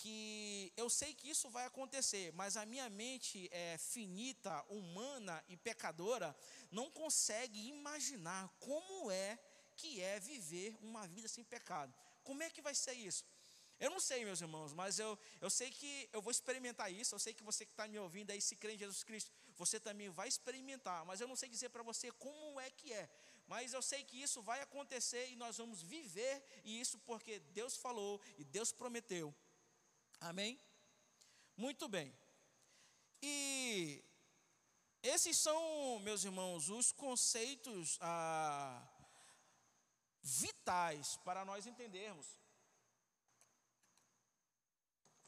[0.00, 5.56] que eu sei que isso vai acontecer, mas a minha mente é finita, humana e
[5.56, 6.34] pecadora
[6.70, 9.38] não consegue imaginar como é
[9.76, 11.94] que é viver uma vida sem pecado.
[12.24, 13.24] Como é que vai ser isso?
[13.78, 17.14] Eu não sei, meus irmãos, mas eu, eu sei que eu vou experimentar isso.
[17.14, 19.80] Eu sei que você que está me ouvindo aí, se crê em Jesus Cristo, você
[19.80, 21.04] também vai experimentar.
[21.04, 23.08] Mas eu não sei dizer para você como é que é.
[23.46, 27.76] Mas eu sei que isso vai acontecer e nós vamos viver, e isso porque Deus
[27.76, 29.34] falou e Deus prometeu.
[30.20, 30.60] Amém?
[31.56, 32.14] Muito bem.
[33.22, 34.04] E
[35.02, 38.86] esses são, meus irmãos, os conceitos ah,
[40.22, 42.40] vitais para nós entendermos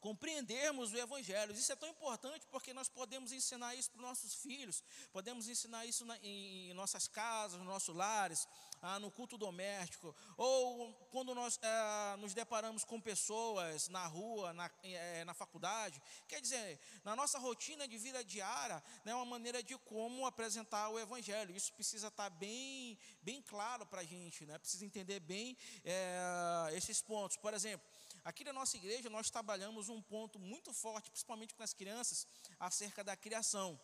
[0.03, 1.53] compreendermos o Evangelho.
[1.53, 5.85] Isso é tão importante porque nós podemos ensinar isso para os nossos filhos, podemos ensinar
[5.85, 8.45] isso na, em, em, nossas casas, nos nossos lares,
[8.83, 14.69] ah, no culto doméstico, ou quando nós ah, nos deparamos com pessoas na rua, na,
[14.83, 16.01] eh, na faculdade.
[16.27, 20.99] Quer dizer, na nossa rotina de vida diária, né, uma maneira de como apresentar o
[20.99, 21.55] Evangelho.
[21.55, 24.57] Isso precisa estar bem, bem claro para a gente, né?
[24.57, 27.37] precisa entender bem é, esses pontos.
[27.37, 27.87] Por exemplo,
[28.23, 32.25] Aqui na nossa igreja nós trabalhamos um ponto muito forte, principalmente com as crianças,
[32.57, 33.77] acerca da criação,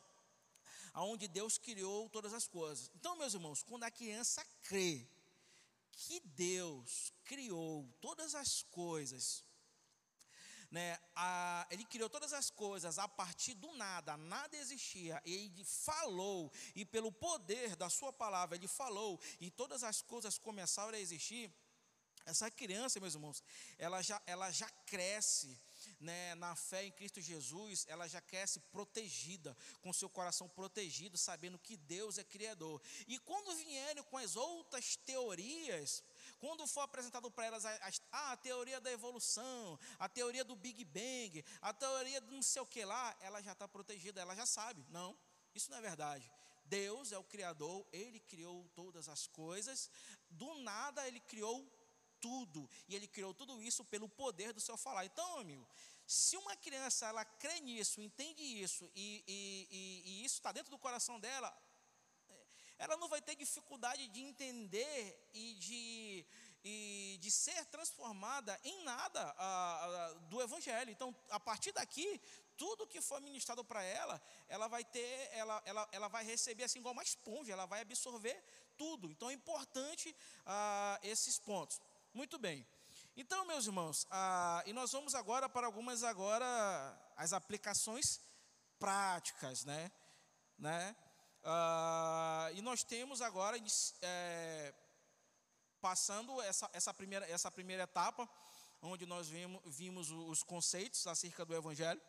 [0.93, 2.91] aonde Deus criou todas as coisas.
[2.95, 5.07] Então, meus irmãos, quando a criança crê
[5.91, 9.43] que Deus criou todas as coisas,
[10.71, 15.63] né, a, ele criou todas as coisas a partir do nada, nada existia, e ele
[15.63, 20.99] falou, e pelo poder da sua palavra, ele falou, e todas as coisas começaram a
[20.99, 21.51] existir.
[22.25, 23.43] Essa criança, meus irmãos,
[23.77, 25.59] ela já, ela já cresce
[25.99, 31.59] né, na fé em Cristo Jesus, ela já cresce protegida, com seu coração protegido, sabendo
[31.59, 32.81] que Deus é Criador.
[33.07, 36.03] E quando vierem com as outras teorias,
[36.39, 40.85] quando for apresentado para elas a, a, a, teoria da evolução, a teoria do Big
[40.85, 44.45] Bang, a teoria do não sei o que lá, ela já está protegida, ela já
[44.45, 44.85] sabe.
[44.89, 45.17] Não,
[45.53, 46.31] isso não é verdade.
[46.65, 49.89] Deus é o Criador, Ele criou todas as coisas,
[50.29, 51.67] do nada Ele criou
[52.21, 52.69] tudo.
[52.87, 55.05] E ele criou tudo isso pelo poder do seu falar.
[55.05, 55.67] Então, amigo,
[56.05, 60.71] se uma criança ela crê nisso, entende isso, e, e, e, e isso está dentro
[60.71, 61.55] do coração dela,
[62.79, 66.25] ela não vai ter dificuldade de entender e de,
[66.63, 70.89] e de ser transformada em nada a, a, do Evangelho.
[70.89, 72.19] Então, a partir daqui,
[72.55, 76.79] tudo que for ministrado para ela, ela vai ter, ela, ela, ela vai receber assim
[76.79, 78.41] igual uma esponja, ela vai absorver
[78.77, 79.11] tudo.
[79.11, 81.81] Então, é importante ah, esses pontos.
[82.13, 82.65] Muito bem.
[83.15, 86.45] Então, meus irmãos, ah, e nós vamos agora para algumas agora
[87.15, 88.19] as aplicações
[88.79, 89.91] práticas, né?
[90.57, 90.95] né?
[91.43, 93.57] Ah, e nós temos agora
[94.01, 94.73] é,
[95.79, 98.27] passando essa, essa, primeira, essa primeira etapa,
[98.81, 102.01] onde nós vimos, vimos os conceitos acerca do Evangelho.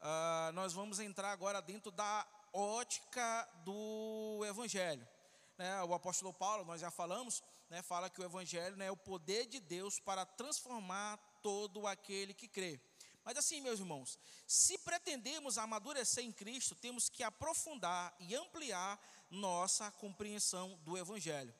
[0.00, 5.08] Ah, nós vamos entrar agora dentro da ótica do Evangelho.
[5.56, 5.82] Né?
[5.84, 7.42] O apóstolo Paulo, nós já falamos,
[7.72, 12.34] né, fala que o Evangelho né, é o poder de Deus para transformar todo aquele
[12.34, 12.78] que crê.
[13.24, 19.90] Mas assim, meus irmãos, se pretendemos amadurecer em Cristo, temos que aprofundar e ampliar nossa
[19.92, 21.54] compreensão do Evangelho,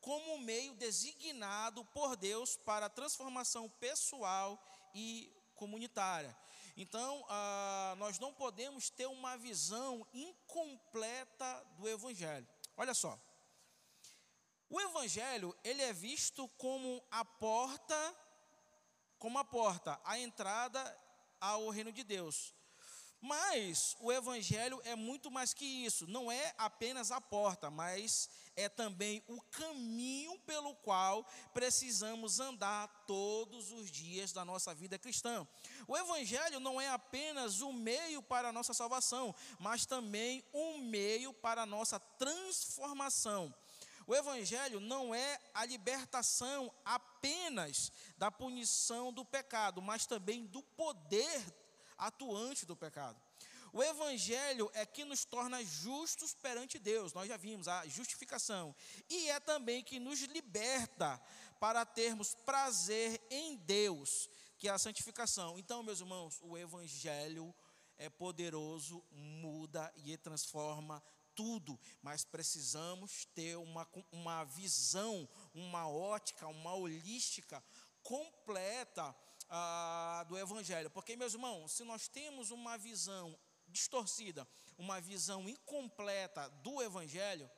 [0.00, 6.36] como um meio designado por Deus para a transformação pessoal e comunitária.
[6.76, 12.46] Então, ah, nós não podemos ter uma visão incompleta do Evangelho.
[12.76, 13.18] Olha só,
[14.68, 18.16] o evangelho, ele é visto como a porta,
[19.18, 20.98] como a porta, a entrada
[21.40, 22.54] ao reino de Deus.
[23.20, 28.68] Mas o evangelho é muito mais que isso, não é apenas a porta, mas é
[28.68, 35.46] também o caminho pelo qual precisamos andar todos os dias da nossa vida cristã.
[35.88, 41.32] O evangelho não é apenas o meio para a nossa salvação, mas também um meio
[41.32, 43.54] para a nossa transformação.
[44.06, 51.44] O Evangelho não é a libertação apenas da punição do pecado, mas também do poder
[51.98, 53.20] atuante do pecado.
[53.72, 58.74] O Evangelho é que nos torna justos perante Deus, nós já vimos a justificação,
[59.10, 61.20] e é também que nos liberta
[61.58, 65.58] para termos prazer em Deus, que é a santificação.
[65.58, 67.54] Então, meus irmãos, o Evangelho
[67.98, 71.02] é poderoso, muda e transforma
[71.36, 77.62] tudo, mas precisamos ter uma, uma visão, uma ótica, uma holística
[78.02, 79.14] completa
[79.48, 80.90] ah, do Evangelho.
[80.90, 87.50] Porque, meus irmãos, se nós temos uma visão distorcida, uma visão incompleta do Evangelho,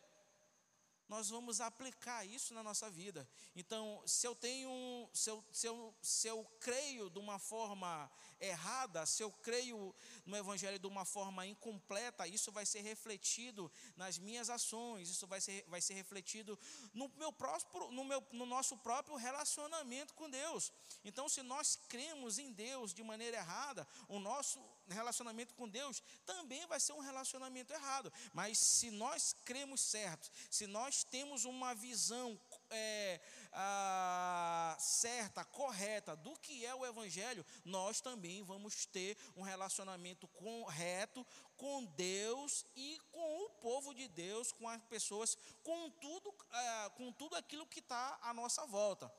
[1.08, 3.28] nós vamos aplicar isso na nossa vida.
[3.56, 9.06] Então, se eu tenho, se eu, se eu, se eu creio de uma forma errada,
[9.06, 9.94] se eu creio
[10.26, 15.40] no Evangelho de uma forma incompleta, isso vai ser refletido nas minhas ações, isso vai
[15.40, 16.58] ser, vai ser refletido
[16.92, 20.72] no, meu próprio, no, meu, no nosso próprio relacionamento com Deus.
[21.04, 24.60] Então, se nós cremos em Deus de maneira errada, o nosso
[24.94, 28.12] relacionamento com Deus também vai ser um relacionamento errado.
[28.32, 32.38] Mas se nós cremos certo, se nós temos uma visão
[32.70, 33.20] é,
[33.52, 41.26] a, certa, correta do que é o Evangelho, nós também vamos ter um relacionamento correto
[41.56, 47.12] com Deus e com o povo de Deus, com as pessoas, com tudo, é, com
[47.12, 49.12] tudo aquilo que está à nossa volta.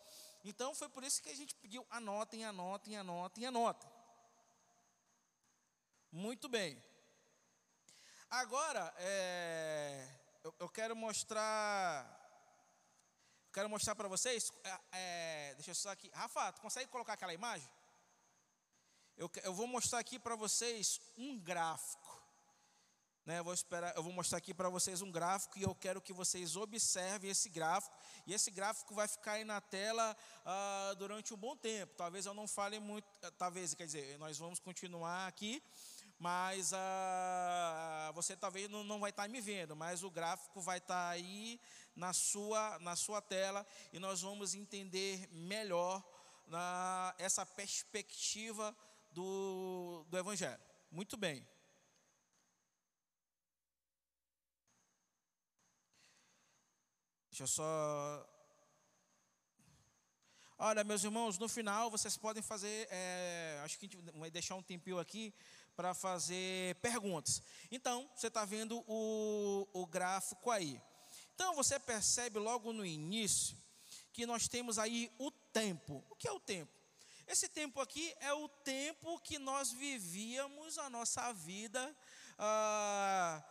[0.43, 3.98] Então foi por isso que a gente pediu: anotem, anotem, anotem, anotem.
[6.11, 6.83] Muito bem.
[8.31, 10.07] Agora, é,
[10.43, 12.03] eu, eu, quero mostrar.
[13.53, 14.51] Quero mostrar para vocês.
[14.63, 16.09] É, é, deixa eu só aqui.
[16.11, 17.69] Rafa, tu consegue colocar aquela imagem?
[19.15, 22.19] Eu, eu vou mostrar aqui para vocês um gráfico.
[23.25, 26.01] Né, eu, vou esperar, eu vou mostrar aqui para vocês um gráfico e eu quero
[26.01, 27.95] que vocês observem esse gráfico.
[28.25, 31.93] E esse gráfico vai ficar aí na tela ah, durante um bom tempo.
[31.95, 33.05] Talvez eu não fale muito,
[33.37, 35.61] talvez, quer dizer, nós vamos continuar aqui
[36.19, 41.09] mas ah, você talvez não, não vai estar me vendo, mas o gráfico vai estar
[41.09, 41.59] aí
[41.95, 46.03] na sua, na sua tela e nós vamos entender melhor
[46.45, 48.75] na, essa perspectiva
[49.11, 50.61] do, do Evangelho.
[50.91, 51.47] Muito bem.
[57.29, 58.29] Deixa eu só.
[60.57, 62.89] Olha, meus irmãos, no final vocês podem fazer.
[62.91, 65.33] É, acho que a gente vai deixar um tempinho aqui
[65.79, 67.41] para fazer perguntas.
[67.71, 70.81] Então, você está vendo o, o gráfico aí.
[71.33, 73.57] Então, você percebe logo no início
[74.11, 76.03] que nós temos aí o tempo.
[76.09, 76.69] O que é o tempo?
[77.25, 81.95] Esse tempo aqui é o tempo que nós vivíamos a nossa vida.
[82.37, 83.41] Ah,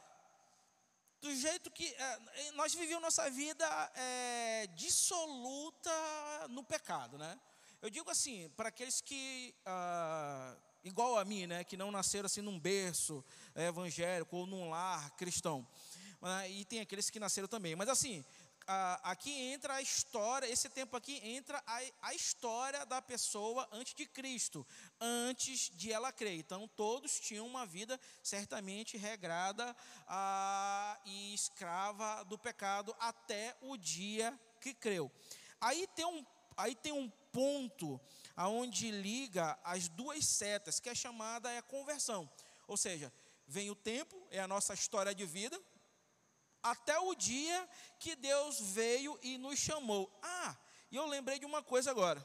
[1.23, 7.41] do jeito que é, nós vivíamos nossa vida é, dissoluta no pecado, né?
[7.81, 10.55] Eu digo assim, para aqueles que ah,
[10.89, 13.25] igual a mim, né, que não nasceram assim num berço
[13.55, 15.67] é, evangélico ou num lar cristão.
[16.21, 17.77] Ah, e tem aqueles que nasceram também.
[17.77, 18.25] Mas assim,
[19.03, 24.05] aqui entra a história, esse tempo aqui entra a, a, história da pessoa antes de
[24.05, 24.67] Cristo,
[25.01, 26.39] antes de ela crer.
[26.39, 29.75] Então, todos tinham uma vida certamente regrada
[31.07, 35.11] e escrava do pecado até o dia que creu.
[35.61, 38.01] Aí tem um, aí tem um ponto
[38.39, 42.31] aonde liga as duas setas, que é chamada é conversão.
[42.69, 43.13] Ou seja,
[43.49, 45.61] vem o tempo, é a nossa história de vida,
[46.63, 50.09] até o dia que Deus veio e nos chamou.
[50.23, 50.57] Ah,
[50.89, 52.25] e eu lembrei de uma coisa agora.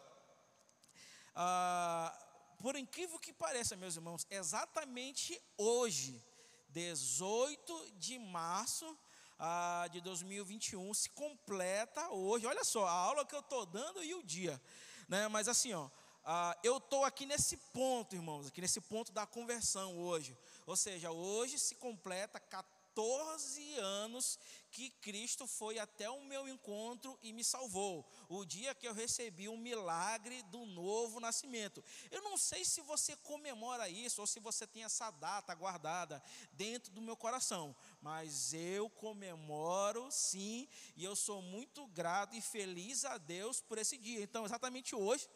[1.34, 2.16] Ah,
[2.60, 6.24] por incrível que pareça, meus irmãos, exatamente hoje,
[6.70, 8.96] 18 de março
[9.40, 12.46] ah, de 2021, se completa hoje.
[12.46, 14.62] Olha só, a aula que eu estou dando e o dia.
[15.08, 15.28] Né?
[15.28, 15.90] Mas assim, ó,
[16.26, 20.38] ah, eu estou aqui nesse ponto, irmãos, aqui nesse ponto da conversão hoje.
[20.66, 24.40] Ou seja, hoje se completa 14 anos
[24.72, 28.10] que Cristo foi até o meu encontro e me salvou.
[28.30, 31.84] O dia que eu recebi o milagre do novo nascimento.
[32.10, 36.90] Eu não sei se você comemora isso ou se você tem essa data guardada dentro
[36.94, 43.18] do meu coração, mas eu comemoro sim, e eu sou muito grato e feliz a
[43.18, 44.22] Deus por esse dia.
[44.24, 45.28] Então, exatamente hoje,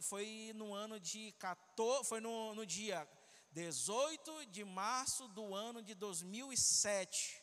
[0.00, 3.08] foi no ano de 14, foi no, no dia
[3.52, 7.40] 18 de março do ano de 2007.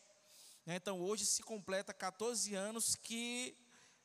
[0.68, 3.58] Então hoje se completa 14 anos que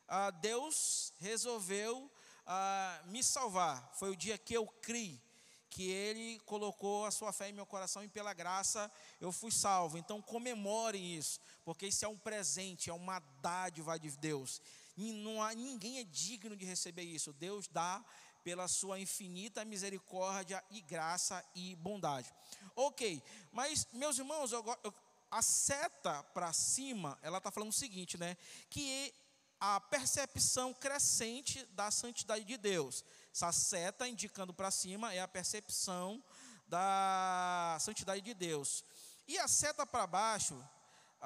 [0.06, 2.08] ah, Deus resolveu
[2.46, 3.92] ah, me salvar.
[3.98, 5.20] Foi o dia que eu criei,
[5.68, 9.98] que Ele colocou a sua fé em meu coração e pela graça eu fui salvo.
[9.98, 14.62] Então comemore isso, porque isso é um presente, é uma dádiva de Deus.
[14.96, 17.32] E não há, ninguém é digno de receber isso.
[17.32, 18.04] Deus dá
[18.44, 22.32] pela sua infinita misericórdia e graça e bondade.
[22.76, 24.94] Ok, mas meus irmãos, eu, eu,
[25.30, 28.36] a seta para cima, ela está falando o seguinte, né?
[28.68, 29.12] Que
[29.58, 33.04] a percepção crescente da santidade de Deus.
[33.32, 36.22] Essa seta indicando para cima é a percepção
[36.68, 38.84] da santidade de Deus.
[39.26, 40.62] E a seta para baixo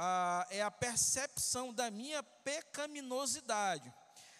[0.00, 3.92] ah, é a percepção da minha pecaminosidade.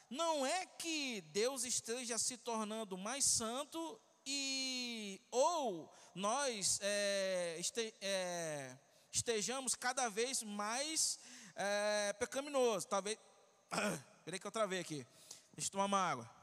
[0.09, 8.79] Não é que Deus esteja se tornando mais santo e ou nós é, este, é,
[9.11, 11.19] estejamos cada vez mais
[11.57, 12.87] é, pecaminoso.
[12.87, 13.19] Talvez.
[14.25, 15.05] Peraí que eu travei aqui.
[15.53, 16.39] Deixa eu tomar uma água.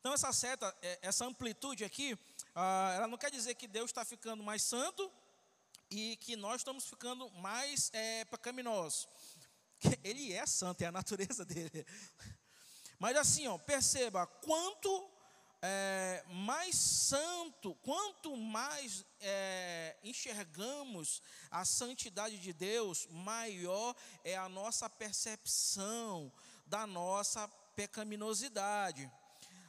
[0.00, 2.18] Então, essa seta, é, essa amplitude aqui,
[2.54, 5.10] ah, ela não quer dizer que Deus está ficando mais santo
[5.90, 9.08] e que nós estamos ficando mais é, pecaminosos.
[10.04, 11.86] Ele é santo, é a natureza dele.
[12.98, 15.10] Mas assim, ó, perceba, quanto
[15.62, 23.94] é, mais santo, quanto mais é, enxergamos a santidade de Deus, maior
[24.24, 26.32] é a nossa percepção
[26.66, 29.10] da nossa pecaminosidade.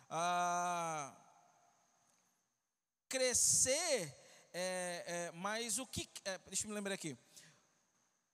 [0.10, 1.16] Ah,
[3.10, 4.16] crescer,
[4.53, 6.07] é, é, mas o que.
[6.24, 7.18] É, deixa eu me lembrar aqui.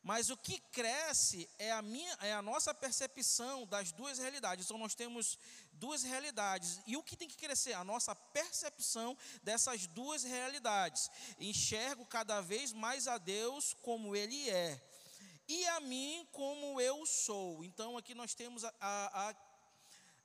[0.03, 4.65] Mas o que cresce é a, minha, é a nossa percepção das duas realidades.
[4.65, 5.39] Então nós temos
[5.73, 6.80] duas realidades.
[6.86, 7.73] E o que tem que crescer?
[7.73, 11.09] A nossa percepção dessas duas realidades.
[11.39, 14.80] Enxergo cada vez mais a Deus como Ele é.
[15.47, 17.65] E a mim como eu sou.
[17.65, 19.34] Então aqui nós temos a, a, a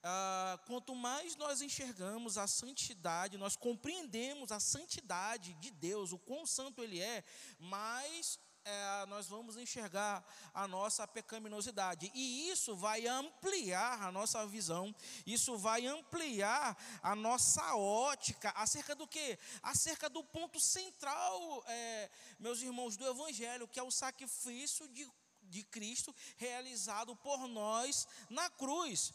[0.02, 6.46] ah, quanto mais nós enxergamos a santidade, nós compreendemos a santidade de Deus, o quão
[6.46, 7.22] santo Ele é,
[7.58, 12.10] mais é, nós vamos enxergar a nossa pecaminosidade.
[12.14, 14.94] E isso vai ampliar a nossa visão,
[15.26, 19.38] isso vai ampliar a nossa ótica acerca do que?
[19.62, 25.10] Acerca do ponto central, é, meus irmãos, do Evangelho, que é o sacrifício de,
[25.42, 29.12] de Cristo realizado por nós na cruz.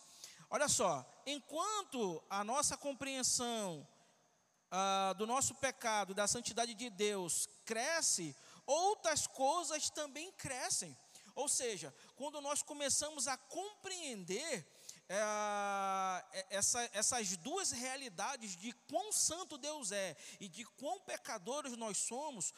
[0.55, 3.85] Olha só, enquanto a nossa compreensão
[4.71, 8.33] ah, do nosso pecado, da santidade de Deus cresce,
[8.65, 10.97] outras coisas também crescem.
[11.35, 14.65] Ou seja, quando nós começamos a compreender
[15.09, 21.97] é, essa, essas duas realidades de quão santo Deus é e de quão pecadores nós
[21.97, 22.53] somos,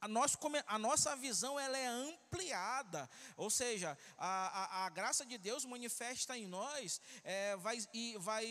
[0.00, 0.36] a, nós,
[0.66, 6.36] a nossa visão ela é ampliada, ou seja, a, a, a graça de Deus manifesta
[6.36, 8.46] em nós, é, vai, e, vai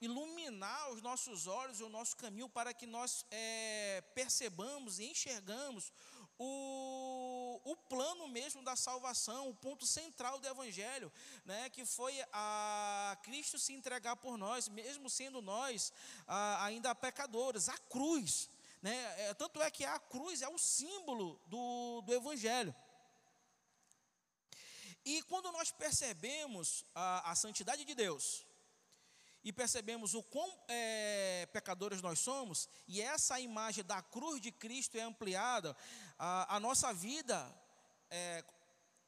[0.00, 5.92] iluminar os nossos olhos e o nosso caminho para que nós é, percebamos e enxergamos
[6.38, 11.12] o, o plano mesmo da salvação, o ponto central do Evangelho,
[11.44, 15.92] né, que foi a Cristo se entregar por nós, mesmo sendo nós
[16.26, 18.50] a, ainda pecadores, a cruz.
[18.82, 19.28] Né?
[19.28, 22.74] É, tanto é que a cruz é o símbolo do, do Evangelho.
[25.04, 28.44] E quando nós percebemos a, a santidade de Deus,
[29.44, 34.96] e percebemos o quão é, pecadores nós somos, e essa imagem da cruz de Cristo
[34.96, 35.76] é ampliada,
[36.18, 37.52] a, a nossa vida,
[38.10, 38.44] é,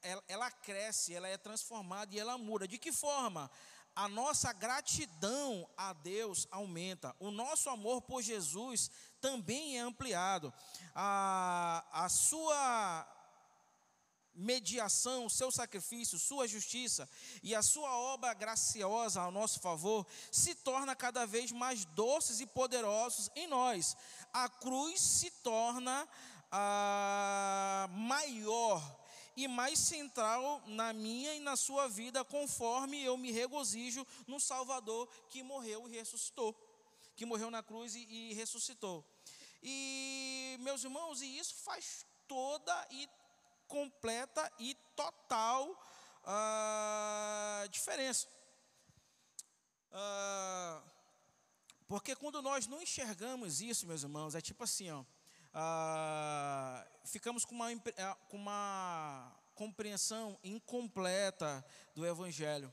[0.02, 2.66] ela, ela, cresce, ela é transformada e ela muda.
[2.66, 3.50] De que forma?
[3.94, 8.90] A nossa gratidão a Deus aumenta, o nosso amor por Jesus
[9.24, 10.52] também é ampliado.
[10.94, 13.08] A, a sua
[14.34, 17.08] mediação, o seu sacrifício, sua justiça
[17.42, 22.46] e a sua obra graciosa ao nosso favor se torna cada vez mais doces e
[22.46, 23.96] poderosos em nós.
[24.30, 26.06] A cruz se torna
[26.52, 28.82] a maior
[29.34, 35.08] e mais central na minha e na sua vida, conforme eu me regozijo no Salvador
[35.30, 36.54] que morreu e ressuscitou,
[37.16, 39.02] que morreu na cruz e, e ressuscitou.
[39.66, 43.08] E, meus irmãos, e isso faz toda e
[43.66, 45.70] completa e total
[46.22, 48.28] uh, diferença.
[49.90, 50.82] Uh,
[51.88, 55.06] porque quando nós não enxergamos isso, meus irmãos, é tipo assim, ó, uh,
[57.06, 57.68] ficamos com uma,
[58.28, 62.70] com uma compreensão incompleta do Evangelho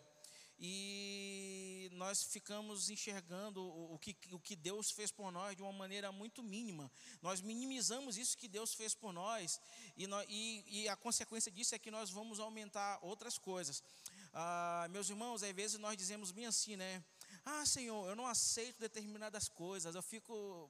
[0.64, 6.12] e nós ficamos enxergando o, que, o que Deus fez por nós de uma maneira
[6.12, 6.92] muito mínima.
[7.20, 9.60] Nós minimizamos isso que Deus fez por nós,
[9.98, 13.84] e, nós, e, e a consequência disso é que nós vamos aumentar outras coisas.
[14.32, 17.04] Ah, meus irmãos, às vezes nós dizemos bem assim, né?
[17.44, 20.70] Ah, Senhor, eu não aceito determinadas coisas, eu fico.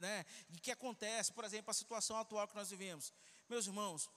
[0.00, 0.26] Né?
[0.50, 3.12] E que acontece, por exemplo, a situação atual que nós vivemos.
[3.48, 4.10] Meus irmãos,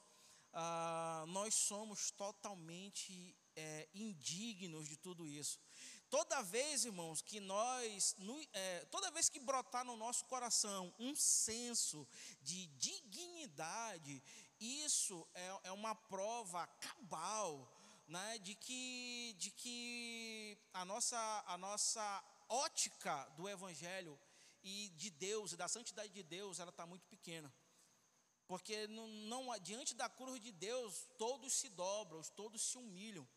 [0.52, 5.60] ah, nós somos totalmente é, indignos de tudo isso.
[6.10, 8.16] Toda vez, irmãos, que nós,
[8.54, 12.08] é, toda vez que brotar no nosso coração um senso
[12.42, 14.24] de dignidade,
[14.60, 17.52] isso é, é uma prova cabal,
[18.08, 24.20] né, de que, de que a nossa, a nossa ótica do Evangelho
[24.64, 27.54] e de Deus, e da santidade de Deus, ela está muito pequena.
[28.48, 33.28] Porque não, não, diante da cruz de Deus, todos se dobram, todos se humilham.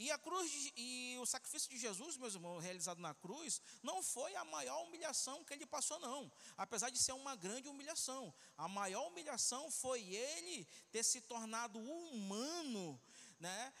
[0.00, 4.02] E a cruz de, e o sacrifício de Jesus, meus irmãos, realizado na cruz, não
[4.02, 6.32] foi a maior humilhação que ele passou, não.
[6.56, 12.98] Apesar de ser uma grande humilhação, a maior humilhação foi ele ter se tornado humano,
[13.38, 13.74] né?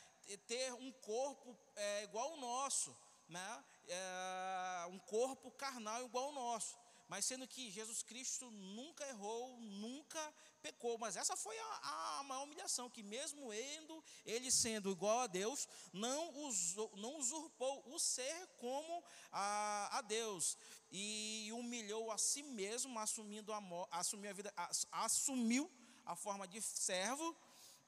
[0.46, 2.94] Ter um corpo é, igual ao nosso,
[3.26, 3.64] né?
[3.88, 6.76] É, um corpo carnal igual ao nosso.
[7.10, 10.22] Mas sendo que Jesus Cristo nunca errou, nunca
[10.62, 10.96] pecou.
[10.96, 15.66] Mas essa foi a, a maior humilhação, que mesmo ele, ele sendo igual a Deus,
[15.92, 19.02] não, usou, não usurpou o ser como
[19.32, 20.56] a, a Deus.
[20.92, 24.54] E humilhou a si mesmo, assumindo a, assumiu a vida,
[24.92, 25.68] assumiu
[26.06, 27.36] a forma de servo,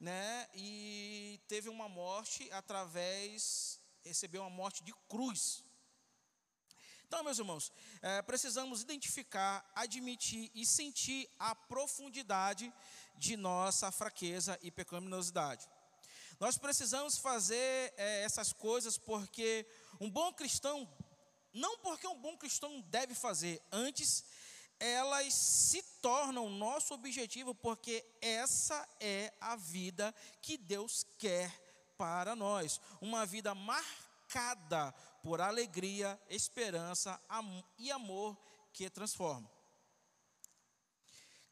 [0.01, 0.49] né?
[0.53, 5.63] E teve uma morte através, recebeu uma morte de cruz.
[7.13, 12.73] Então, meus irmãos, é, precisamos identificar, admitir e sentir a profundidade
[13.15, 15.69] de nossa fraqueza e pecaminosidade.
[16.39, 19.63] Nós precisamos fazer é, essas coisas porque
[20.01, 20.91] um bom cristão,
[21.53, 24.25] não porque um bom cristão deve fazer, antes
[24.79, 30.11] elas se tornam nosso objetivo, porque essa é a vida
[30.41, 31.53] que Deus quer
[31.95, 32.81] para nós.
[32.99, 34.91] Uma vida marcada
[35.23, 37.19] por alegria, esperança
[37.77, 38.37] e amor
[38.73, 39.49] que transforma.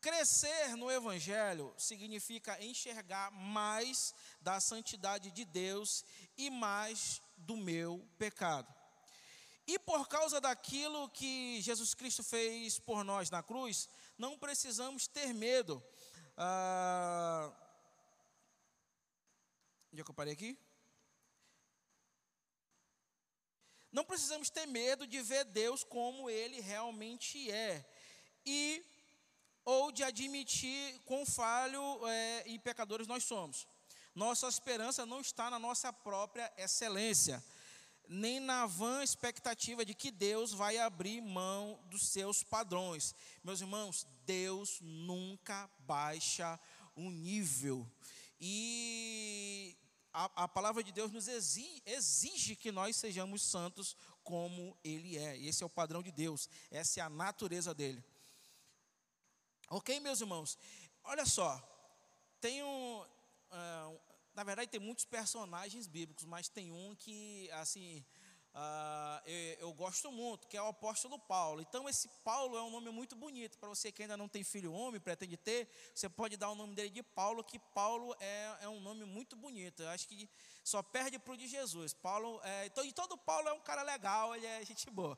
[0.02, 6.04] Crescer no Evangelho significa enxergar mais da santidade de Deus
[6.38, 8.68] e mais do meu pecado.
[9.66, 15.34] E por causa daquilo que Jesus Cristo fez por nós na cruz, não precisamos ter
[15.34, 15.82] medo.
[16.36, 17.54] Ah,
[19.94, 20.58] onde é que eu parei aqui?
[23.92, 27.86] Não precisamos ter medo de ver Deus como Ele realmente é.
[28.46, 28.84] E
[29.64, 33.68] ou de admitir quão falho é, e pecadores nós somos.
[34.16, 37.44] Nossa esperança não está na nossa própria excelência,
[38.08, 43.16] nem na vã expectativa de que Deus vai abrir mão dos seus padrões.
[43.44, 46.60] Meus irmãos, Deus nunca baixa
[46.96, 47.90] o nível.
[48.40, 49.78] E
[50.14, 55.38] a, a palavra de Deus nos exige, exige que nós sejamos santos como Ele é.
[55.38, 58.04] Esse é o padrão de Deus, essa é a natureza dele.
[59.70, 60.58] Ok, meus irmãos?
[61.04, 61.60] Olha só,
[62.40, 63.02] tem um.
[63.52, 64.02] Uh,
[64.34, 68.06] na verdade, tem muitos personagens bíblicos, mas tem um que, assim,
[68.54, 71.62] Uh, eu, eu, gosto muito, que é o apóstolo Paulo.
[71.62, 73.58] Então, esse Paulo é um nome muito bonito.
[73.58, 76.76] Para você que ainda não tem filho homem, pretende ter, você pode dar o nome
[76.76, 79.84] dele de Paulo, que Paulo é, é um nome muito bonito.
[79.84, 80.30] Eu acho que
[80.64, 81.94] só perde para o de Jesus.
[81.94, 85.18] Paulo, é, então, e todo Paulo é um cara legal, ele é gente boa.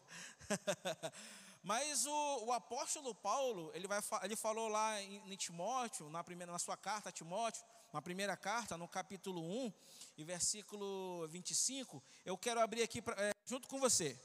[1.63, 6.51] Mas o, o, apóstolo Paulo, ele, vai, ele falou lá em, em Timóteo, na, primeira,
[6.51, 7.63] na sua carta a Timóteo,
[7.93, 9.73] na primeira carta, no capítulo 1,
[10.15, 14.17] e versículo 25, eu quero abrir aqui pra, é, junto com você.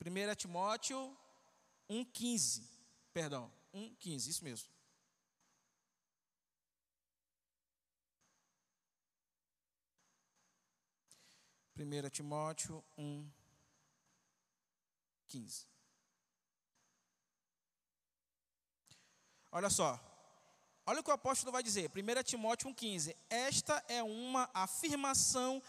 [0.00, 1.16] 1 Timóteo
[1.90, 2.62] 1,15.
[3.12, 4.68] Perdão, 1,15, isso mesmo.
[11.74, 13.30] Primeira Timóteo 1,
[15.28, 15.66] 15.
[19.52, 20.15] Olha só.
[20.88, 23.16] Olha o que o apóstolo vai dizer, 1 Timóteo 1,15.
[23.28, 25.60] Esta é uma afirmação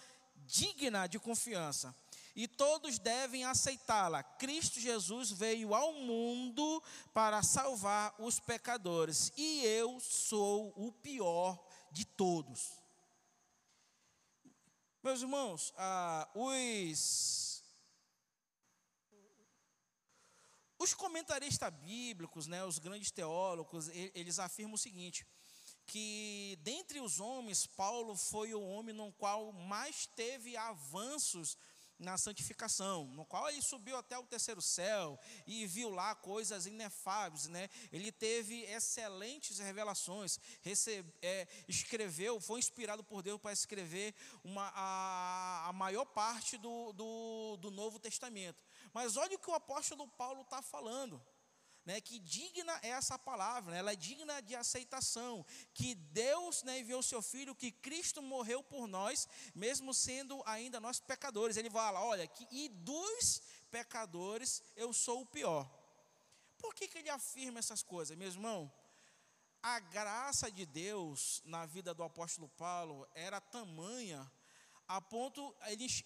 [0.46, 1.94] digna de confiança,
[2.36, 4.22] e todos devem aceitá-la.
[4.22, 6.84] Cristo Jesus veio ao mundo
[7.16, 11.60] para salvar os pecadores, e eu sou o pior
[11.92, 12.74] de todos.
[15.02, 17.57] Meus irmãos, ah, os
[20.80, 25.26] Os comentaristas bíblicos, né, os grandes teólogos, eles afirmam o seguinte:
[25.88, 31.58] que dentre os homens, Paulo foi o homem no qual mais teve avanços
[32.00, 37.48] na santificação, no qual ele subiu até o terceiro céu e viu lá coisas inefáveis,
[37.48, 37.70] né?
[37.92, 45.70] Ele teve excelentes revelações, recebe, é, escreveu, foi inspirado por Deus para escrever uma, a,
[45.70, 48.64] a maior parte do, do, do Novo Testamento.
[48.94, 51.22] Mas olha o que o apóstolo Paulo está falando.
[51.88, 56.82] Né, que digna é essa palavra, né, ela é digna de aceitação, que Deus né,
[56.82, 59.26] enviou seu Filho, que Cristo morreu por nós,
[59.56, 61.56] mesmo sendo ainda nós pecadores.
[61.56, 65.66] Ele fala, olha, que, e dos pecadores eu sou o pior.
[66.58, 68.70] Por que, que ele afirma essas coisas, meu irmão?
[69.64, 74.30] A graça de Deus na vida do apóstolo Paulo era tamanha
[74.88, 75.54] a ponto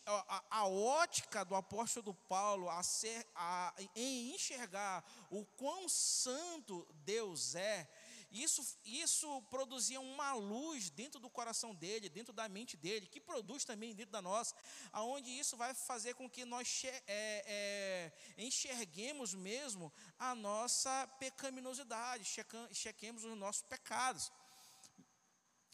[0.06, 7.54] a, a, ótica do apóstolo Paulo a ser, a, em enxergar o quão santo Deus
[7.54, 7.88] é,
[8.32, 13.66] isso, isso produzia uma luz dentro do coração dele, dentro da mente dele, que produz
[13.66, 14.56] também dentro da nossa,
[14.94, 22.24] aonde isso vai fazer com que nós é, é, enxerguemos mesmo a nossa pecaminosidade,
[22.72, 24.32] chequemos os nossos pecados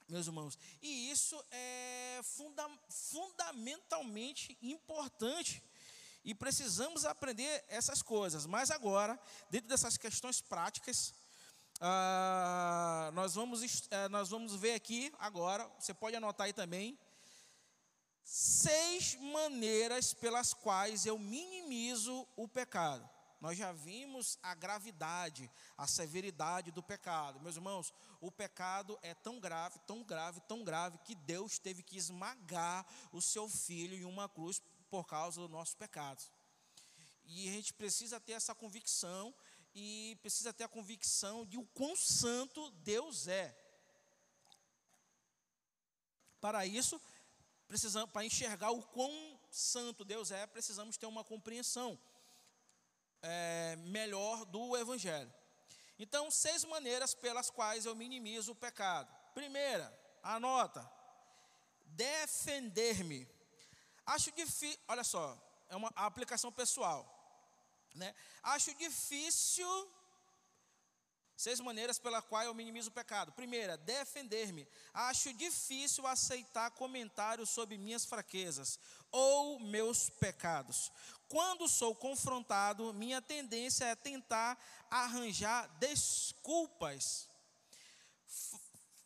[0.08, 0.58] meus irmãos.
[0.82, 5.64] E isso é funda fundamentalmente importante.
[6.24, 8.45] E precisamos aprender essas coisas.
[8.45, 11.14] Mas agora, dentro dessas questões práticas,
[11.80, 16.97] ah, nós, vamos, eh, nós vamos ver aqui agora, você pode anotar aí também,
[18.24, 23.08] seis maneiras pelas quais eu minimizo o pecado.
[23.40, 27.40] Nós já vimos a gravidade, a severidade do pecado.
[27.40, 31.98] Meus irmãos, o pecado é tão grave, tão grave, tão grave, que Deus teve que
[31.98, 36.32] esmagar o seu filho em uma cruz por causa dos nossos pecados.
[37.26, 39.36] E a gente precisa ter essa convicção
[39.76, 43.56] e precisa ter a convicção de o quão santo Deus é.
[46.42, 47.00] Para isso,
[47.68, 52.00] precisamos, para enxergar o quão santo Deus é, precisamos ter uma compreensão
[53.22, 55.34] é, melhor do Evangelho.
[55.99, 59.11] Então, seis maneiras pelas quais eu minimizo o pecado.
[59.34, 59.91] Primeira,
[60.22, 60.89] anota,
[61.86, 63.28] defender-me.
[64.05, 65.38] Acho difícil, olha só,
[65.70, 67.13] é uma aplicação pessoal.
[67.95, 68.13] Né?
[68.43, 69.91] Acho difícil
[71.38, 73.32] Seis maneiras pela qual eu minimizo o pecado.
[73.32, 74.68] Primeira, defender-me.
[74.92, 78.80] Acho difícil aceitar comentários sobre minhas fraquezas
[79.12, 80.92] ou meus pecados.
[81.30, 84.58] Quando sou confrontado, minha tendência é tentar
[84.90, 87.30] arranjar desculpas.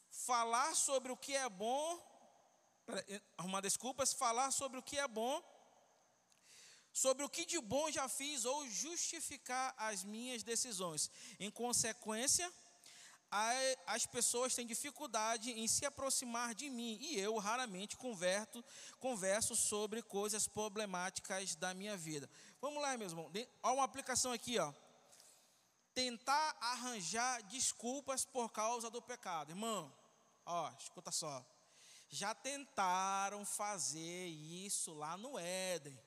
[0.09, 1.99] Falar sobre o que é bom,
[3.37, 5.50] arrumar desculpas, falar sobre o que é bom
[6.93, 11.09] sobre o que de bom já fiz ou justificar as minhas decisões.
[11.39, 12.51] Em consequência,
[13.87, 18.63] as pessoas têm dificuldade em se aproximar de mim e eu raramente converto,
[18.99, 22.29] converso sobre coisas problemáticas da minha vida.
[22.59, 23.31] Vamos lá, meus irmãos.
[23.63, 24.73] Olha uma aplicação aqui, ó.
[25.93, 29.51] Tentar arranjar desculpas por causa do pecado.
[29.51, 29.93] Irmão,
[30.45, 31.45] ó, escuta só.
[32.09, 35.97] Já tentaram fazer isso lá no Éden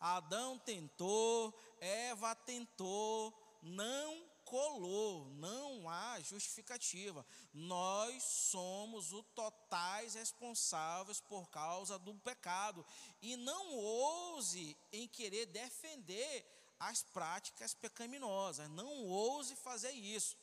[0.00, 3.32] Adão tentou, Eva tentou,
[3.62, 7.24] não colou, não há justificativa.
[7.54, 12.84] Nós somos os totais responsáveis por causa do pecado.
[13.22, 16.44] E não ouse em querer defender
[16.80, 20.36] as práticas pecaminosas, não ouse fazer isso.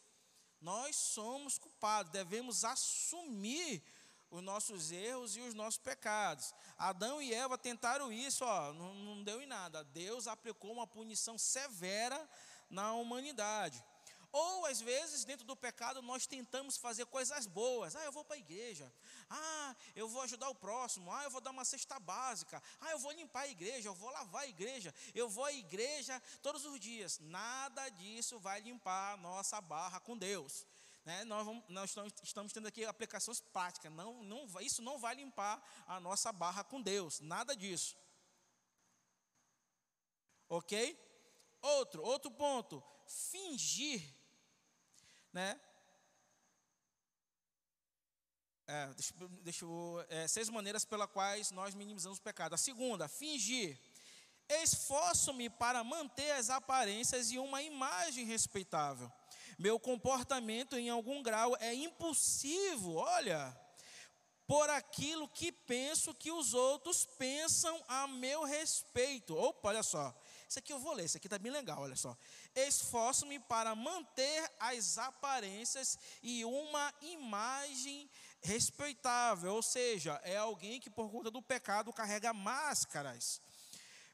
[0.62, 3.84] Nós somos culpados, devemos assumir
[4.30, 6.54] os nossos erros e os nossos pecados.
[6.78, 9.84] Adão e Eva tentaram isso, ó, não, não deu em nada.
[9.86, 12.30] Deus aplicou uma punição severa
[12.70, 13.84] na humanidade.
[14.32, 17.96] Ou às vezes, dentro do pecado, nós tentamos fazer coisas boas.
[17.96, 18.92] Ah, eu vou para a igreja.
[19.30, 21.12] Ah, eu vou ajudar o próximo.
[21.12, 22.62] Ah, eu vou dar uma cesta básica.
[22.82, 23.88] Ah, eu vou limpar a igreja.
[23.88, 24.94] Eu vou lavar a igreja.
[25.16, 27.20] Eu vou à igreja todos os dias.
[27.20, 30.68] Nada disso vai limpar a nossa barra com Deus.
[31.08, 31.24] Né?
[31.24, 33.90] Nós, vamos, nós estamos, tendo aqui aplicações práticas.
[33.94, 37.96] Não, não, isso não vai limpar a nossa barra com Deus, nada disso.
[40.50, 41.00] Ok?
[41.62, 44.04] Outro, outro ponto, fingir,
[45.32, 45.58] né?
[48.68, 49.66] É, deixa, deixa
[50.10, 52.54] é, seis maneiras pelas quais nós minimizamos o pecado.
[52.54, 53.80] A segunda, fingir.
[54.50, 59.10] Esforço-me para manter as aparências e uma imagem respeitável.
[59.58, 63.58] Meu comportamento, em algum grau, é impulsivo, olha,
[64.48, 69.36] por aquilo que penso que os outros pensam a meu respeito.
[69.36, 70.16] Opa, olha só.
[70.48, 72.16] Isso aqui eu vou ler, isso aqui está bem legal, olha só.
[72.56, 78.10] Esforço-me para manter as aparências e uma imagem
[78.42, 83.42] respeitável, ou seja, é alguém que por conta do pecado carrega máscaras.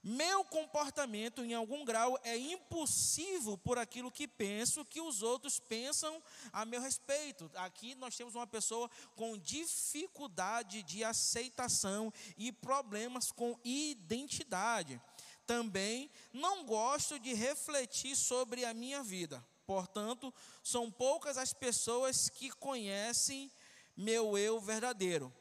[0.03, 6.21] Meu comportamento, em algum grau, é impulsivo por aquilo que penso que os outros pensam
[6.51, 7.49] a meu respeito.
[7.55, 15.01] Aqui nós temos uma pessoa com dificuldade de aceitação e problemas com identidade.
[15.47, 19.41] Também não gosto de refletir sobre a minha vida.
[19.65, 23.49] Portanto, são poucas as pessoas que conhecem
[23.95, 25.33] meu eu verdadeiro.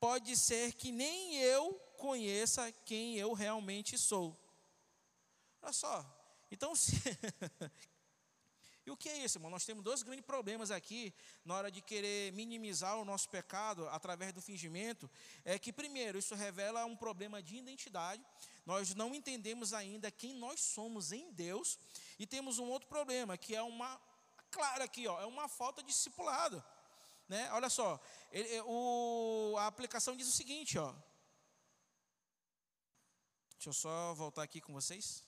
[0.00, 4.38] Pode ser que nem eu conheça quem eu realmente sou.
[5.62, 6.04] Olha só.
[6.50, 6.92] Então, se...
[8.84, 9.50] e o que é isso, irmão?
[9.50, 11.14] Nós temos dois grandes problemas aqui
[11.46, 15.10] na hora de querer minimizar o nosso pecado através do fingimento.
[15.46, 18.22] É que, primeiro, isso revela um problema de identidade.
[18.66, 21.78] Nós não entendemos ainda quem nós somos em Deus.
[22.18, 23.98] E temos um outro problema, que é uma
[24.50, 26.62] clara aqui, ó, é uma falta de discipulado.
[27.26, 27.50] Né?
[27.52, 27.98] Olha só,
[28.30, 30.94] ele, o, a aplicação diz o seguinte, ó.
[33.64, 35.26] Deixa eu só voltar aqui com vocês.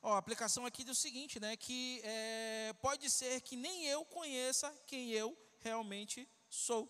[0.00, 1.54] Ó, a aplicação aqui diz o seguinte, né?
[1.54, 6.86] Que é, pode ser que nem eu conheça quem eu realmente sou.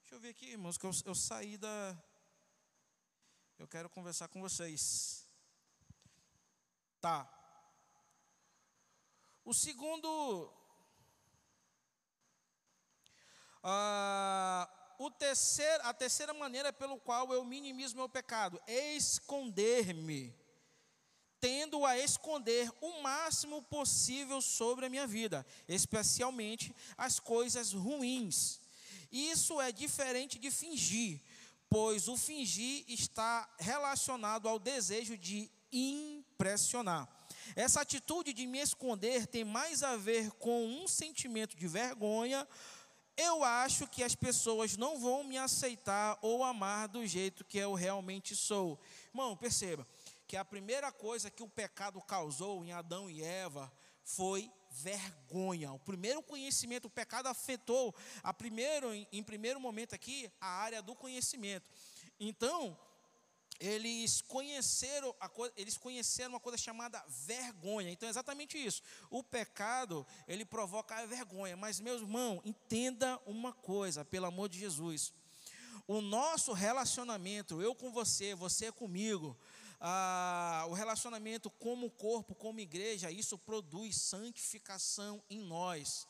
[0.00, 1.96] Deixa eu ver aqui, irmãos, que eu, eu saí da.
[3.56, 5.28] Eu quero conversar com vocês.
[7.00, 7.43] Tá.
[9.44, 10.50] O segundo.
[13.62, 14.68] Ah,
[14.98, 20.34] o terceiro, a terceira maneira pelo qual eu minimizo meu pecado é esconder-me,
[21.40, 28.60] tendo a esconder o máximo possível sobre a minha vida, especialmente as coisas ruins.
[29.12, 31.20] Isso é diferente de fingir,
[31.68, 37.08] pois o fingir está relacionado ao desejo de impressionar.
[37.56, 42.46] Essa atitude de me esconder tem mais a ver com um sentimento de vergonha.
[43.16, 47.72] Eu acho que as pessoas não vão me aceitar ou amar do jeito que eu
[47.72, 48.80] realmente sou.
[49.08, 49.86] Irmão, perceba
[50.26, 55.72] que a primeira coisa que o pecado causou em Adão e Eva foi vergonha.
[55.72, 60.94] O primeiro conhecimento, o pecado afetou a primeiro, em, primeiro momento aqui, a área do
[60.94, 61.64] conhecimento.
[62.18, 62.76] Então,
[63.60, 67.90] eles conheceram, a, eles conheceram uma coisa chamada vergonha.
[67.90, 68.82] Então é exatamente isso.
[69.10, 71.56] O pecado, ele provoca a vergonha.
[71.56, 75.12] Mas, meus irmãos, entenda uma coisa, pelo amor de Jesus.
[75.86, 79.36] O nosso relacionamento, eu com você, você comigo,
[79.80, 86.06] ah, o relacionamento como corpo, como igreja, isso produz santificação em nós.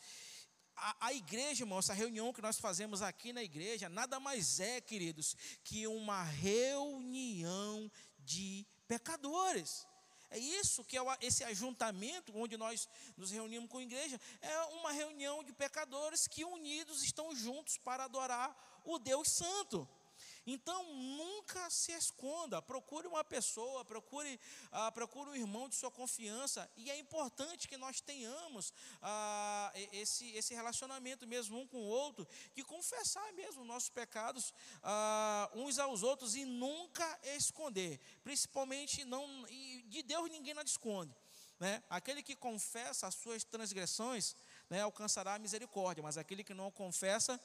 [0.77, 4.81] A, a, igreja, irmão, essa reunião que nós fazemos aqui na igreja, nada mais é,
[4.81, 9.87] queridos, que uma reunião de pecadores.
[10.31, 14.91] É isso que é esse ajuntamento onde nós nos reunimos com a igreja, é uma
[14.91, 19.89] reunião de pecadores que unidos estão juntos para adorar o Deus Santo.
[20.47, 22.61] Então, nunca se esconda.
[22.61, 24.39] Procure uma pessoa, procure,
[24.71, 26.71] ah, procure um irmão de sua confiança.
[26.77, 32.27] E é importante que nós tenhamos ah, esse, esse relacionamento mesmo um com o outro,
[32.55, 37.99] de confessar mesmo nossos pecados ah, uns aos outros e nunca esconder.
[38.23, 39.45] Principalmente, não,
[39.87, 41.15] de Deus ninguém nada esconde.
[41.59, 41.83] Né?
[41.89, 44.37] Aquele que confessa as suas transgressões
[44.69, 47.41] né, alcançará a misericórdia, mas aquele que não confessa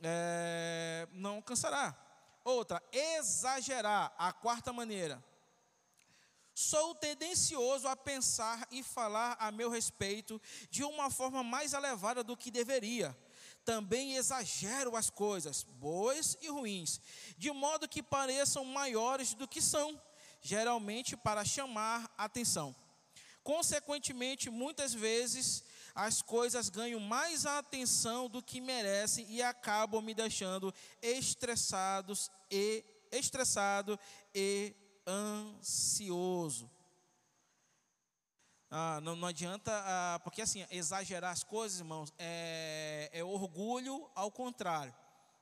[0.00, 2.11] é, não alcançará.
[2.44, 4.14] Outra, exagerar.
[4.18, 5.22] A quarta maneira.
[6.54, 10.40] Sou tendencioso a pensar e falar a meu respeito
[10.70, 13.16] de uma forma mais elevada do que deveria.
[13.64, 17.00] Também exagero as coisas, boas e ruins,
[17.38, 20.00] de modo que pareçam maiores do que são,
[20.42, 22.74] geralmente para chamar atenção.
[23.42, 25.64] Consequentemente, muitas vezes
[25.94, 33.98] as coisas ganham mais atenção do que merecem e acabam me deixando estressados e estressado
[34.34, 34.74] e
[35.06, 36.70] ansioso.
[38.70, 44.30] Ah, não, não, adianta, ah, porque assim, exagerar as coisas, irmãos, é, é orgulho ao
[44.30, 44.94] contrário,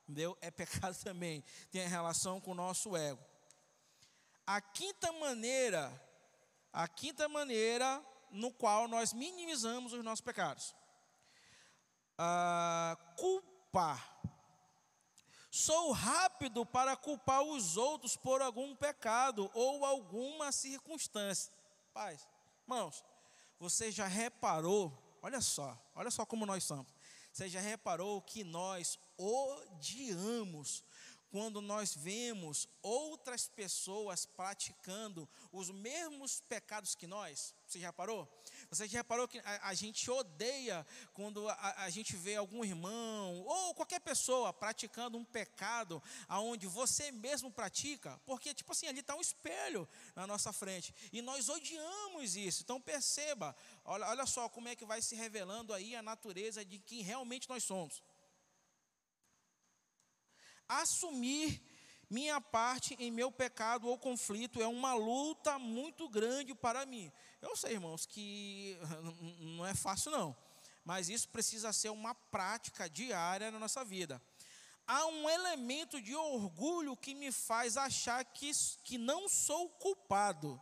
[0.02, 0.36] entendeu?
[0.40, 3.24] É pecado também, tem relação com o nosso ego.
[4.44, 5.92] A quinta maneira,
[6.72, 10.74] a quinta maneira no qual nós minimizamos os nossos pecados.
[12.18, 14.20] Ah, culpar.
[15.50, 21.52] Sou rápido para culpar os outros por algum pecado ou alguma circunstância.
[21.92, 22.28] Paz,
[22.62, 23.04] irmãos,
[23.58, 25.18] você já reparou?
[25.22, 26.92] Olha só, olha só como nós somos.
[27.32, 30.84] Você já reparou que nós odiamos
[31.30, 37.54] quando nós vemos outras pessoas praticando os mesmos pecados que nós?
[37.66, 38.28] Você já reparou?
[38.68, 43.44] Você já reparou que a, a gente odeia quando a, a, gente vê algum irmão
[43.44, 48.20] ou qualquer pessoa praticando um pecado aonde você mesmo pratica?
[48.26, 50.92] Porque, tipo assim, ali está um espelho na nossa frente.
[51.12, 52.62] E nós odiamos isso.
[52.62, 53.54] Então perceba,
[53.84, 57.48] olha, olha só como é que vai se revelando aí a natureza de quem realmente
[57.48, 58.02] nós somos
[60.70, 61.60] assumir
[62.08, 67.10] minha parte em meu pecado ou conflito é uma luta muito grande para mim.
[67.42, 68.78] Eu sei, irmãos, que
[69.56, 70.36] não é fácil não,
[70.84, 74.20] mas isso precisa ser uma prática diária na nossa vida.
[74.86, 78.50] Há um elemento de orgulho que me faz achar que,
[78.82, 80.60] que não sou culpado,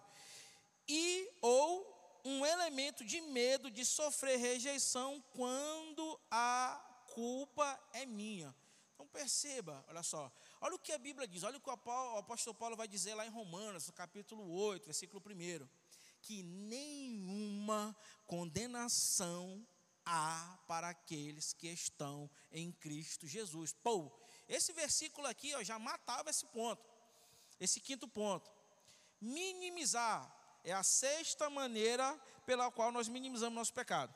[0.87, 6.79] e ou um elemento de medo de sofrer rejeição quando a
[7.15, 8.55] culpa é minha.
[8.99, 10.29] Então perceba, olha só,
[10.61, 13.25] olha o que a Bíblia diz, olha o que o apóstolo Paulo vai dizer lá
[13.25, 15.69] em Romanos, no capítulo 8, versículo 1,
[16.21, 17.97] que nenhuma
[18.27, 19.65] condenação
[20.05, 23.73] há para aqueles que estão em Cristo Jesus.
[23.73, 24.11] Pô,
[24.49, 26.85] esse versículo aqui ó, já matava esse ponto,
[27.61, 28.51] esse quinto ponto.
[29.21, 30.29] Minimizar
[30.65, 34.13] é a sexta maneira pela qual nós minimizamos nosso pecado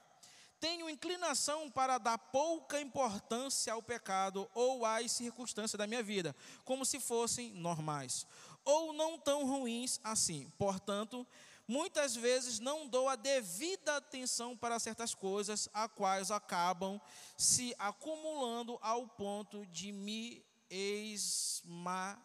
[0.62, 6.84] tenho inclinação para dar pouca importância ao pecado ou às circunstâncias da minha vida, como
[6.84, 8.24] se fossem normais,
[8.64, 10.48] ou não tão ruins assim.
[10.56, 11.26] Portanto,
[11.66, 17.00] muitas vezes não dou a devida atenção para certas coisas, a quais acabam
[17.36, 22.20] se acumulando ao ponto de me esmagarem.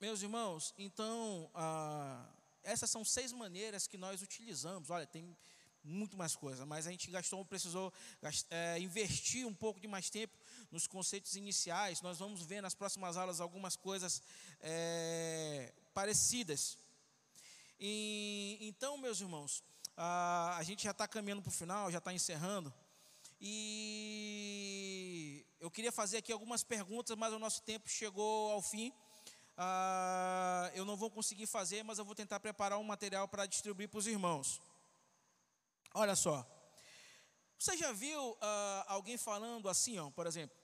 [0.00, 2.24] Meus irmãos, então, ah,
[2.62, 4.90] essas são seis maneiras que nós utilizamos.
[4.90, 5.36] Olha, tem
[5.84, 7.92] muito mais coisa, mas a gente gastou, precisou
[8.50, 10.36] é, investir um pouco de mais tempo
[10.70, 12.00] nos conceitos iniciais.
[12.00, 14.22] Nós vamos ver nas próximas aulas algumas coisas
[14.60, 16.78] é, parecidas.
[17.80, 19.64] E, então, meus irmãos,
[19.96, 22.72] a, a gente já está caminhando para o final, já está encerrando.
[23.40, 28.92] E eu queria fazer aqui algumas perguntas, mas o nosso tempo chegou ao fim
[29.56, 30.31] ah,
[30.82, 33.98] eu não vou conseguir fazer, mas eu vou tentar preparar um material para distribuir para
[33.98, 34.60] os irmãos.
[35.94, 36.46] Olha só.
[37.58, 40.56] Você já viu ah, alguém falando assim, ó, por exemplo?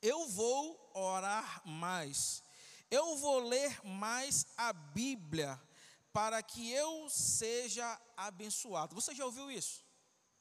[0.00, 2.42] Eu vou orar mais.
[2.90, 5.60] Eu vou ler mais a Bíblia
[6.12, 8.94] para que eu seja abençoado.
[8.94, 9.84] Você já ouviu isso?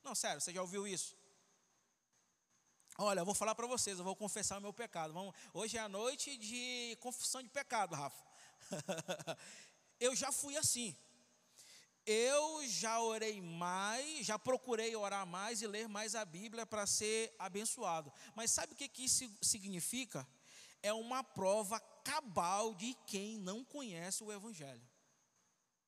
[0.03, 1.17] Não, sério, você já ouviu isso?
[2.97, 5.13] Olha, eu vou falar para vocês, eu vou confessar o meu pecado.
[5.13, 8.23] Vamos, hoje é a noite de confissão de pecado, Rafa.
[9.99, 10.95] eu já fui assim.
[12.05, 17.33] Eu já orei mais, já procurei orar mais e ler mais a Bíblia para ser
[17.39, 18.13] abençoado.
[18.35, 20.27] Mas sabe o que, que isso significa?
[20.83, 24.87] É uma prova cabal de quem não conhece o Evangelho.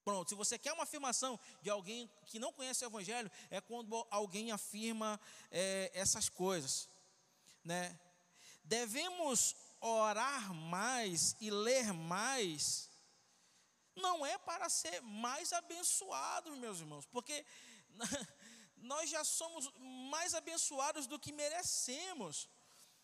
[0.03, 4.07] Pronto, se você quer uma afirmação de alguém que não conhece o Evangelho, é quando
[4.09, 5.19] alguém afirma
[5.51, 6.89] é, essas coisas
[7.65, 7.99] né?
[8.63, 12.89] Devemos orar mais e ler mais,
[13.95, 17.45] não é para ser mais abençoados, meus irmãos, porque
[18.77, 19.71] nós já somos
[20.07, 22.49] mais abençoados do que merecemos.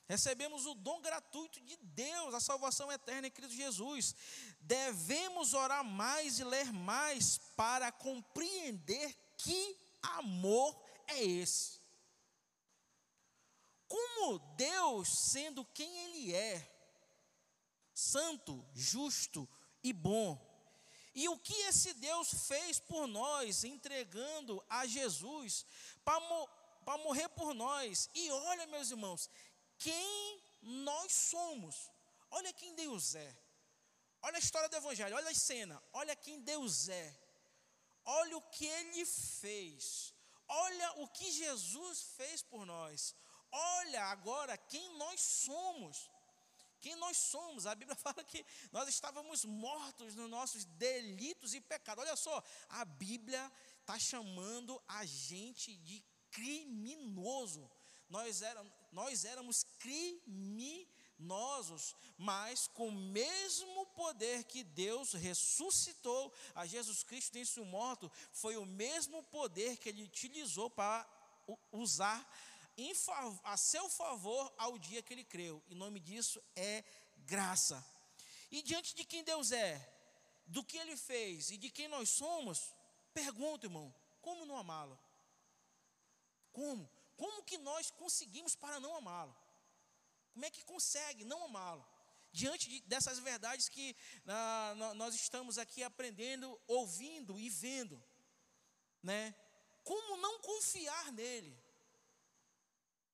[0.08, 4.14] Recebemos o dom gratuito de Deus, a salvação eterna em Cristo Jesus.
[4.60, 11.81] Devemos orar mais e ler mais para compreender que amor é esse.
[13.92, 16.56] Como Deus, sendo quem Ele é,
[17.94, 19.48] santo, justo
[19.84, 20.40] e bom,
[21.14, 25.66] e o que esse Deus fez por nós, entregando a Jesus
[26.06, 26.50] para mo
[27.04, 28.10] morrer por nós.
[28.14, 29.30] E olha, meus irmãos,
[29.78, 31.92] quem nós somos.
[32.30, 33.38] Olha quem Deus é.
[34.22, 37.08] Olha a história do Evangelho, olha a cena, olha quem Deus é.
[38.06, 40.14] Olha o que ele fez.
[40.48, 43.16] Olha o que Jesus fez por nós.
[43.52, 46.10] Olha agora quem nós somos.
[46.80, 47.68] Quem nós somos.
[47.68, 52.04] A Bíblia fala que nós estávamos mortos nos nossos delitos e pecados.
[52.04, 57.70] Olha só, a Bíblia está chamando a gente de criminoso.
[58.10, 60.86] Nós éramos, nós éramos criminosos,
[62.18, 68.58] mas com o mesmo poder que Deus ressuscitou a Jesus Cristo em seu morto, foi
[68.58, 71.08] o mesmo poder que ele utilizou para
[71.72, 72.28] usar
[73.44, 75.64] a seu favor ao dia que ele creu.
[75.68, 76.84] E nome disso é
[77.20, 77.84] graça.
[78.50, 79.76] E diante de quem Deus é,
[80.46, 82.74] do que ele fez e de quem nós somos,
[83.14, 85.00] pergunto, irmão, como não amá-lo?
[86.52, 86.90] Como?
[87.16, 89.36] Como que nós conseguimos para não amá-lo?
[90.34, 91.86] Como é que consegue não amá-lo?
[92.34, 93.96] Diante de, dessas verdades que
[94.96, 98.02] nós estamos aqui aprendendo, ouvindo e vendo,
[99.04, 99.36] né?
[99.84, 101.58] Como não confiar nele?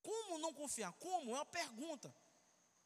[0.08, 0.94] Como não confiar?
[0.94, 1.32] Como?
[1.32, 2.16] É uma pergunta.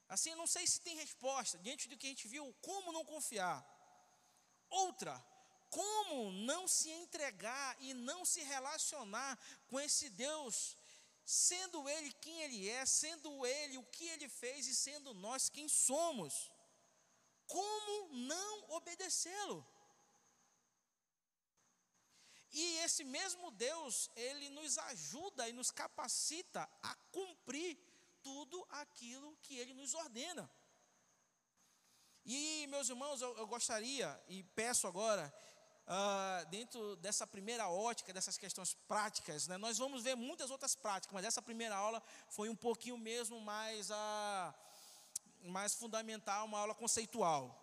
[0.09, 1.59] Assim, não sei se tem resposta.
[1.59, 3.59] Diante do que a gente viu, como não confiar?
[4.69, 5.13] Outra,
[5.69, 10.75] como não se entregar e não se relacionar com esse Deus,
[11.23, 15.67] sendo Ele quem Ele é, sendo Ele o que Ele fez e sendo nós quem
[15.69, 16.49] somos?
[17.45, 19.63] Como não obedecê-lo?
[22.51, 27.77] E esse mesmo Deus, ele nos ajuda e nos capacita a cumprir
[28.21, 30.49] tudo aquilo que ele nos ordena.
[32.25, 35.33] E, meus irmãos, eu, eu gostaria e peço agora
[35.87, 41.13] uh, dentro dessa primeira ótica, dessas questões práticas, né, nós vamos ver muitas outras práticas,
[41.13, 44.53] mas essa primeira aula foi um pouquinho mesmo mais, uh,
[45.43, 47.60] mais fundamental, uma aula conceitual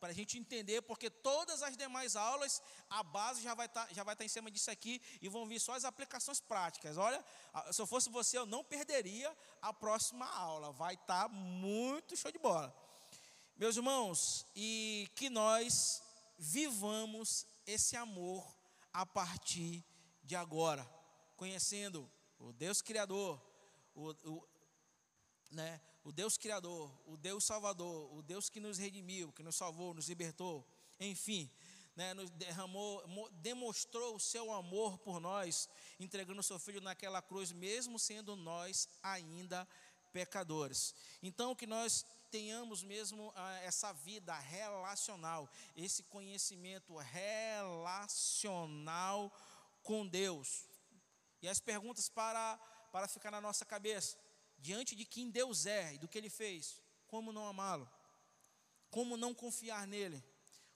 [0.00, 3.94] para a gente entender, porque todas as demais aulas, a base já vai estar tá,
[3.94, 6.96] já vai estar tá em cima disso aqui e vão vir só as aplicações práticas.
[6.96, 7.24] Olha,
[7.72, 12.30] se eu fosse você, eu não perderia a próxima aula, vai estar tá muito show
[12.30, 12.74] de bola.
[13.56, 16.02] Meus irmãos, e que nós
[16.38, 18.46] vivamos esse amor
[18.92, 19.84] a partir
[20.22, 20.86] de agora,
[21.36, 23.40] conhecendo o Deus Criador,
[23.94, 24.48] o, o
[25.50, 29.92] né, o Deus Criador, o Deus Salvador, o Deus que nos redimiu, que nos salvou,
[29.92, 30.64] nos libertou,
[31.00, 31.50] enfim,
[31.96, 33.02] né, nos derramou,
[33.32, 38.88] demonstrou o seu amor por nós, entregando o seu filho naquela cruz, mesmo sendo nós
[39.02, 39.66] ainda
[40.12, 40.94] pecadores.
[41.20, 48.48] Então, que nós tenhamos mesmo ah, essa vida relacional, esse conhecimento relacional
[49.82, 50.68] com Deus.
[51.42, 52.56] E as perguntas para,
[52.92, 54.24] para ficar na nossa cabeça
[54.58, 57.88] diante de quem Deus é e do que Ele fez, como não amá-lo?
[58.90, 60.22] Como não confiar nele?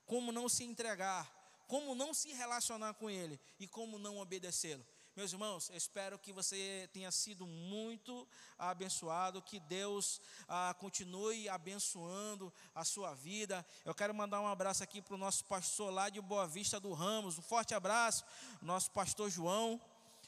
[0.07, 1.31] Como não se entregar?
[1.67, 3.41] Como não se relacionar com Ele?
[3.59, 4.85] E como não obedecê-lo?
[5.17, 8.27] Meus irmãos, eu espero que você tenha sido muito
[8.57, 13.67] abençoado, que Deus ah, continue abençoando a sua vida.
[13.85, 16.93] Eu quero mandar um abraço aqui para o nosso pastor lá de Boa Vista do
[16.93, 18.25] Ramos, um forte abraço,
[18.63, 19.81] nosso pastor João,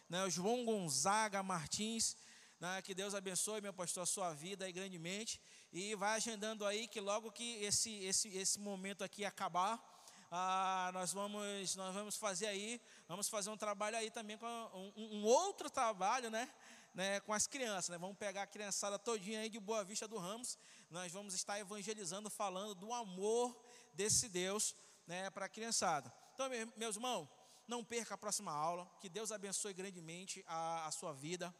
[0.08, 2.16] né, João Gonzaga Martins.
[2.62, 5.40] Né, que Deus abençoe, meu pastor, a sua vida aí grandemente.
[5.72, 9.82] E vai agendando aí que logo que esse, esse, esse momento aqui acabar,
[10.30, 15.16] ah, nós, vamos, nós vamos fazer aí, vamos fazer um trabalho aí também com um,
[15.16, 16.48] um outro trabalho, né?
[16.94, 17.98] Né, com as crianças, né?
[17.98, 20.56] vamos pegar a criançada todinha aí de Boa Vista do Ramos,
[20.88, 23.60] nós vamos estar evangelizando, falando do amor
[23.92, 26.12] desse Deus né, para a criançada.
[26.34, 27.28] Então, meus irmãos,
[27.66, 31.52] não perca a próxima aula, que Deus abençoe grandemente a, a sua vida.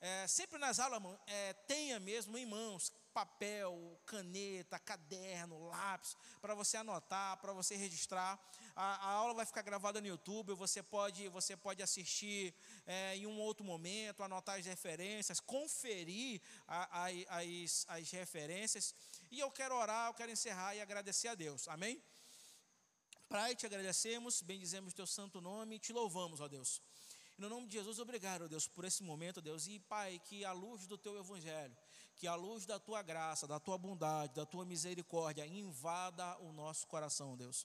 [0.00, 6.76] É, sempre nas aulas, é, tenha mesmo em mãos papel, caneta, caderno, lápis, para você
[6.76, 8.38] anotar, para você registrar.
[8.76, 12.54] A, a, aula vai ficar gravada no YouTube, você pode, você pode assistir
[12.86, 18.94] é, em um outro momento, anotar as referências, conferir a, a, as, as referências.
[19.32, 21.66] E eu quero orar, eu quero encerrar e agradecer a Deus.
[21.66, 22.00] Amém?
[23.28, 26.80] Pai, te agradecemos, bendizemos teu santo nome e te louvamos, ó Deus.
[27.38, 29.68] No nome de Jesus, obrigado, Deus, por esse momento, Deus.
[29.68, 31.76] E, Pai, que a luz do Teu Evangelho,
[32.16, 36.84] que a luz da Tua graça, da Tua bondade, da Tua misericórdia invada o nosso
[36.88, 37.64] coração, Deus.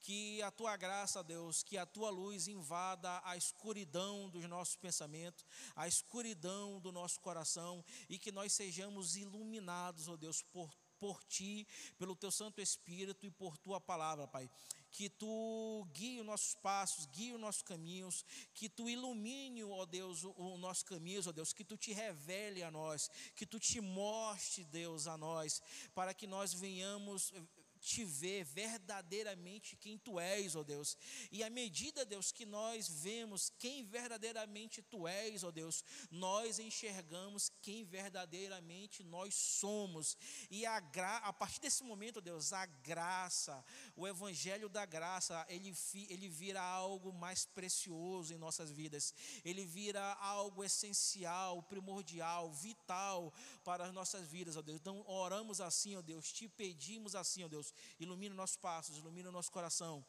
[0.00, 5.44] Que a Tua graça, Deus, que a Tua luz invada a escuridão dos nossos pensamentos,
[5.76, 11.66] a escuridão do nosso coração e que nós sejamos iluminados, ó Deus, por por ti,
[11.98, 14.48] pelo teu Santo Espírito e por tua palavra, Pai.
[14.92, 18.24] Que tu guie os nossos passos, guie os nossos caminhos,
[18.54, 22.70] que tu ilumine, ó Deus, o, nosso caminho, ó Deus, que tu te revele a
[22.70, 25.60] nós, que tu te mostre, Deus, a nós,
[25.92, 27.32] para que nós venhamos
[27.82, 30.96] te ver verdadeiramente quem tu és, ó Deus.
[31.32, 37.50] E à medida, Deus, que nós vemos quem verdadeiramente tu és, ó Deus, nós enxergamos
[37.60, 40.16] quem verdadeiramente nós somos.
[40.48, 43.64] E a, gra a partir desse momento, ó Deus, a graça,
[43.96, 45.74] o evangelho da graça, ele,
[46.08, 49.12] ele vira algo mais precioso em nossas vidas.
[49.44, 54.78] Ele vira algo essencial, primordial, vital para as nossas vidas, ó Deus.
[54.78, 59.50] Então, oramos assim, ó Deus, te pedimos assim, ó Deus ilumina nossos passos, ilumina nosso
[59.50, 60.04] coração,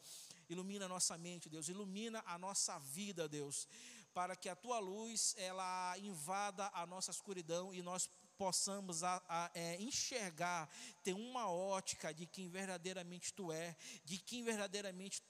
[0.48, 3.68] ilumina nossa mente, Deus, ilumina a nossa vida, Deus,
[4.12, 9.50] para que a tua luz ela invada a nossa escuridão e nós possamos a, a,
[9.54, 10.68] é, enxergar,
[11.02, 15.22] ter uma ótica de quem verdadeiramente tu é, de quem verdadeiramente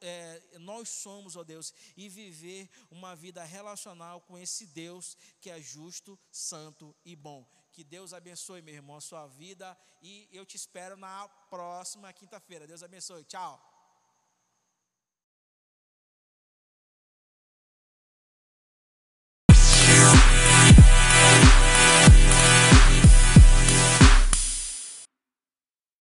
[0.00, 5.60] é, nós somos, ó Deus, e viver uma vida relacional com esse Deus que é
[5.60, 7.46] justo, santo e bom.
[7.72, 9.76] Que Deus abençoe, meu irmão, a sua vida.
[10.02, 12.66] E eu te espero na próxima quinta-feira.
[12.66, 13.24] Deus abençoe.
[13.24, 13.71] Tchau.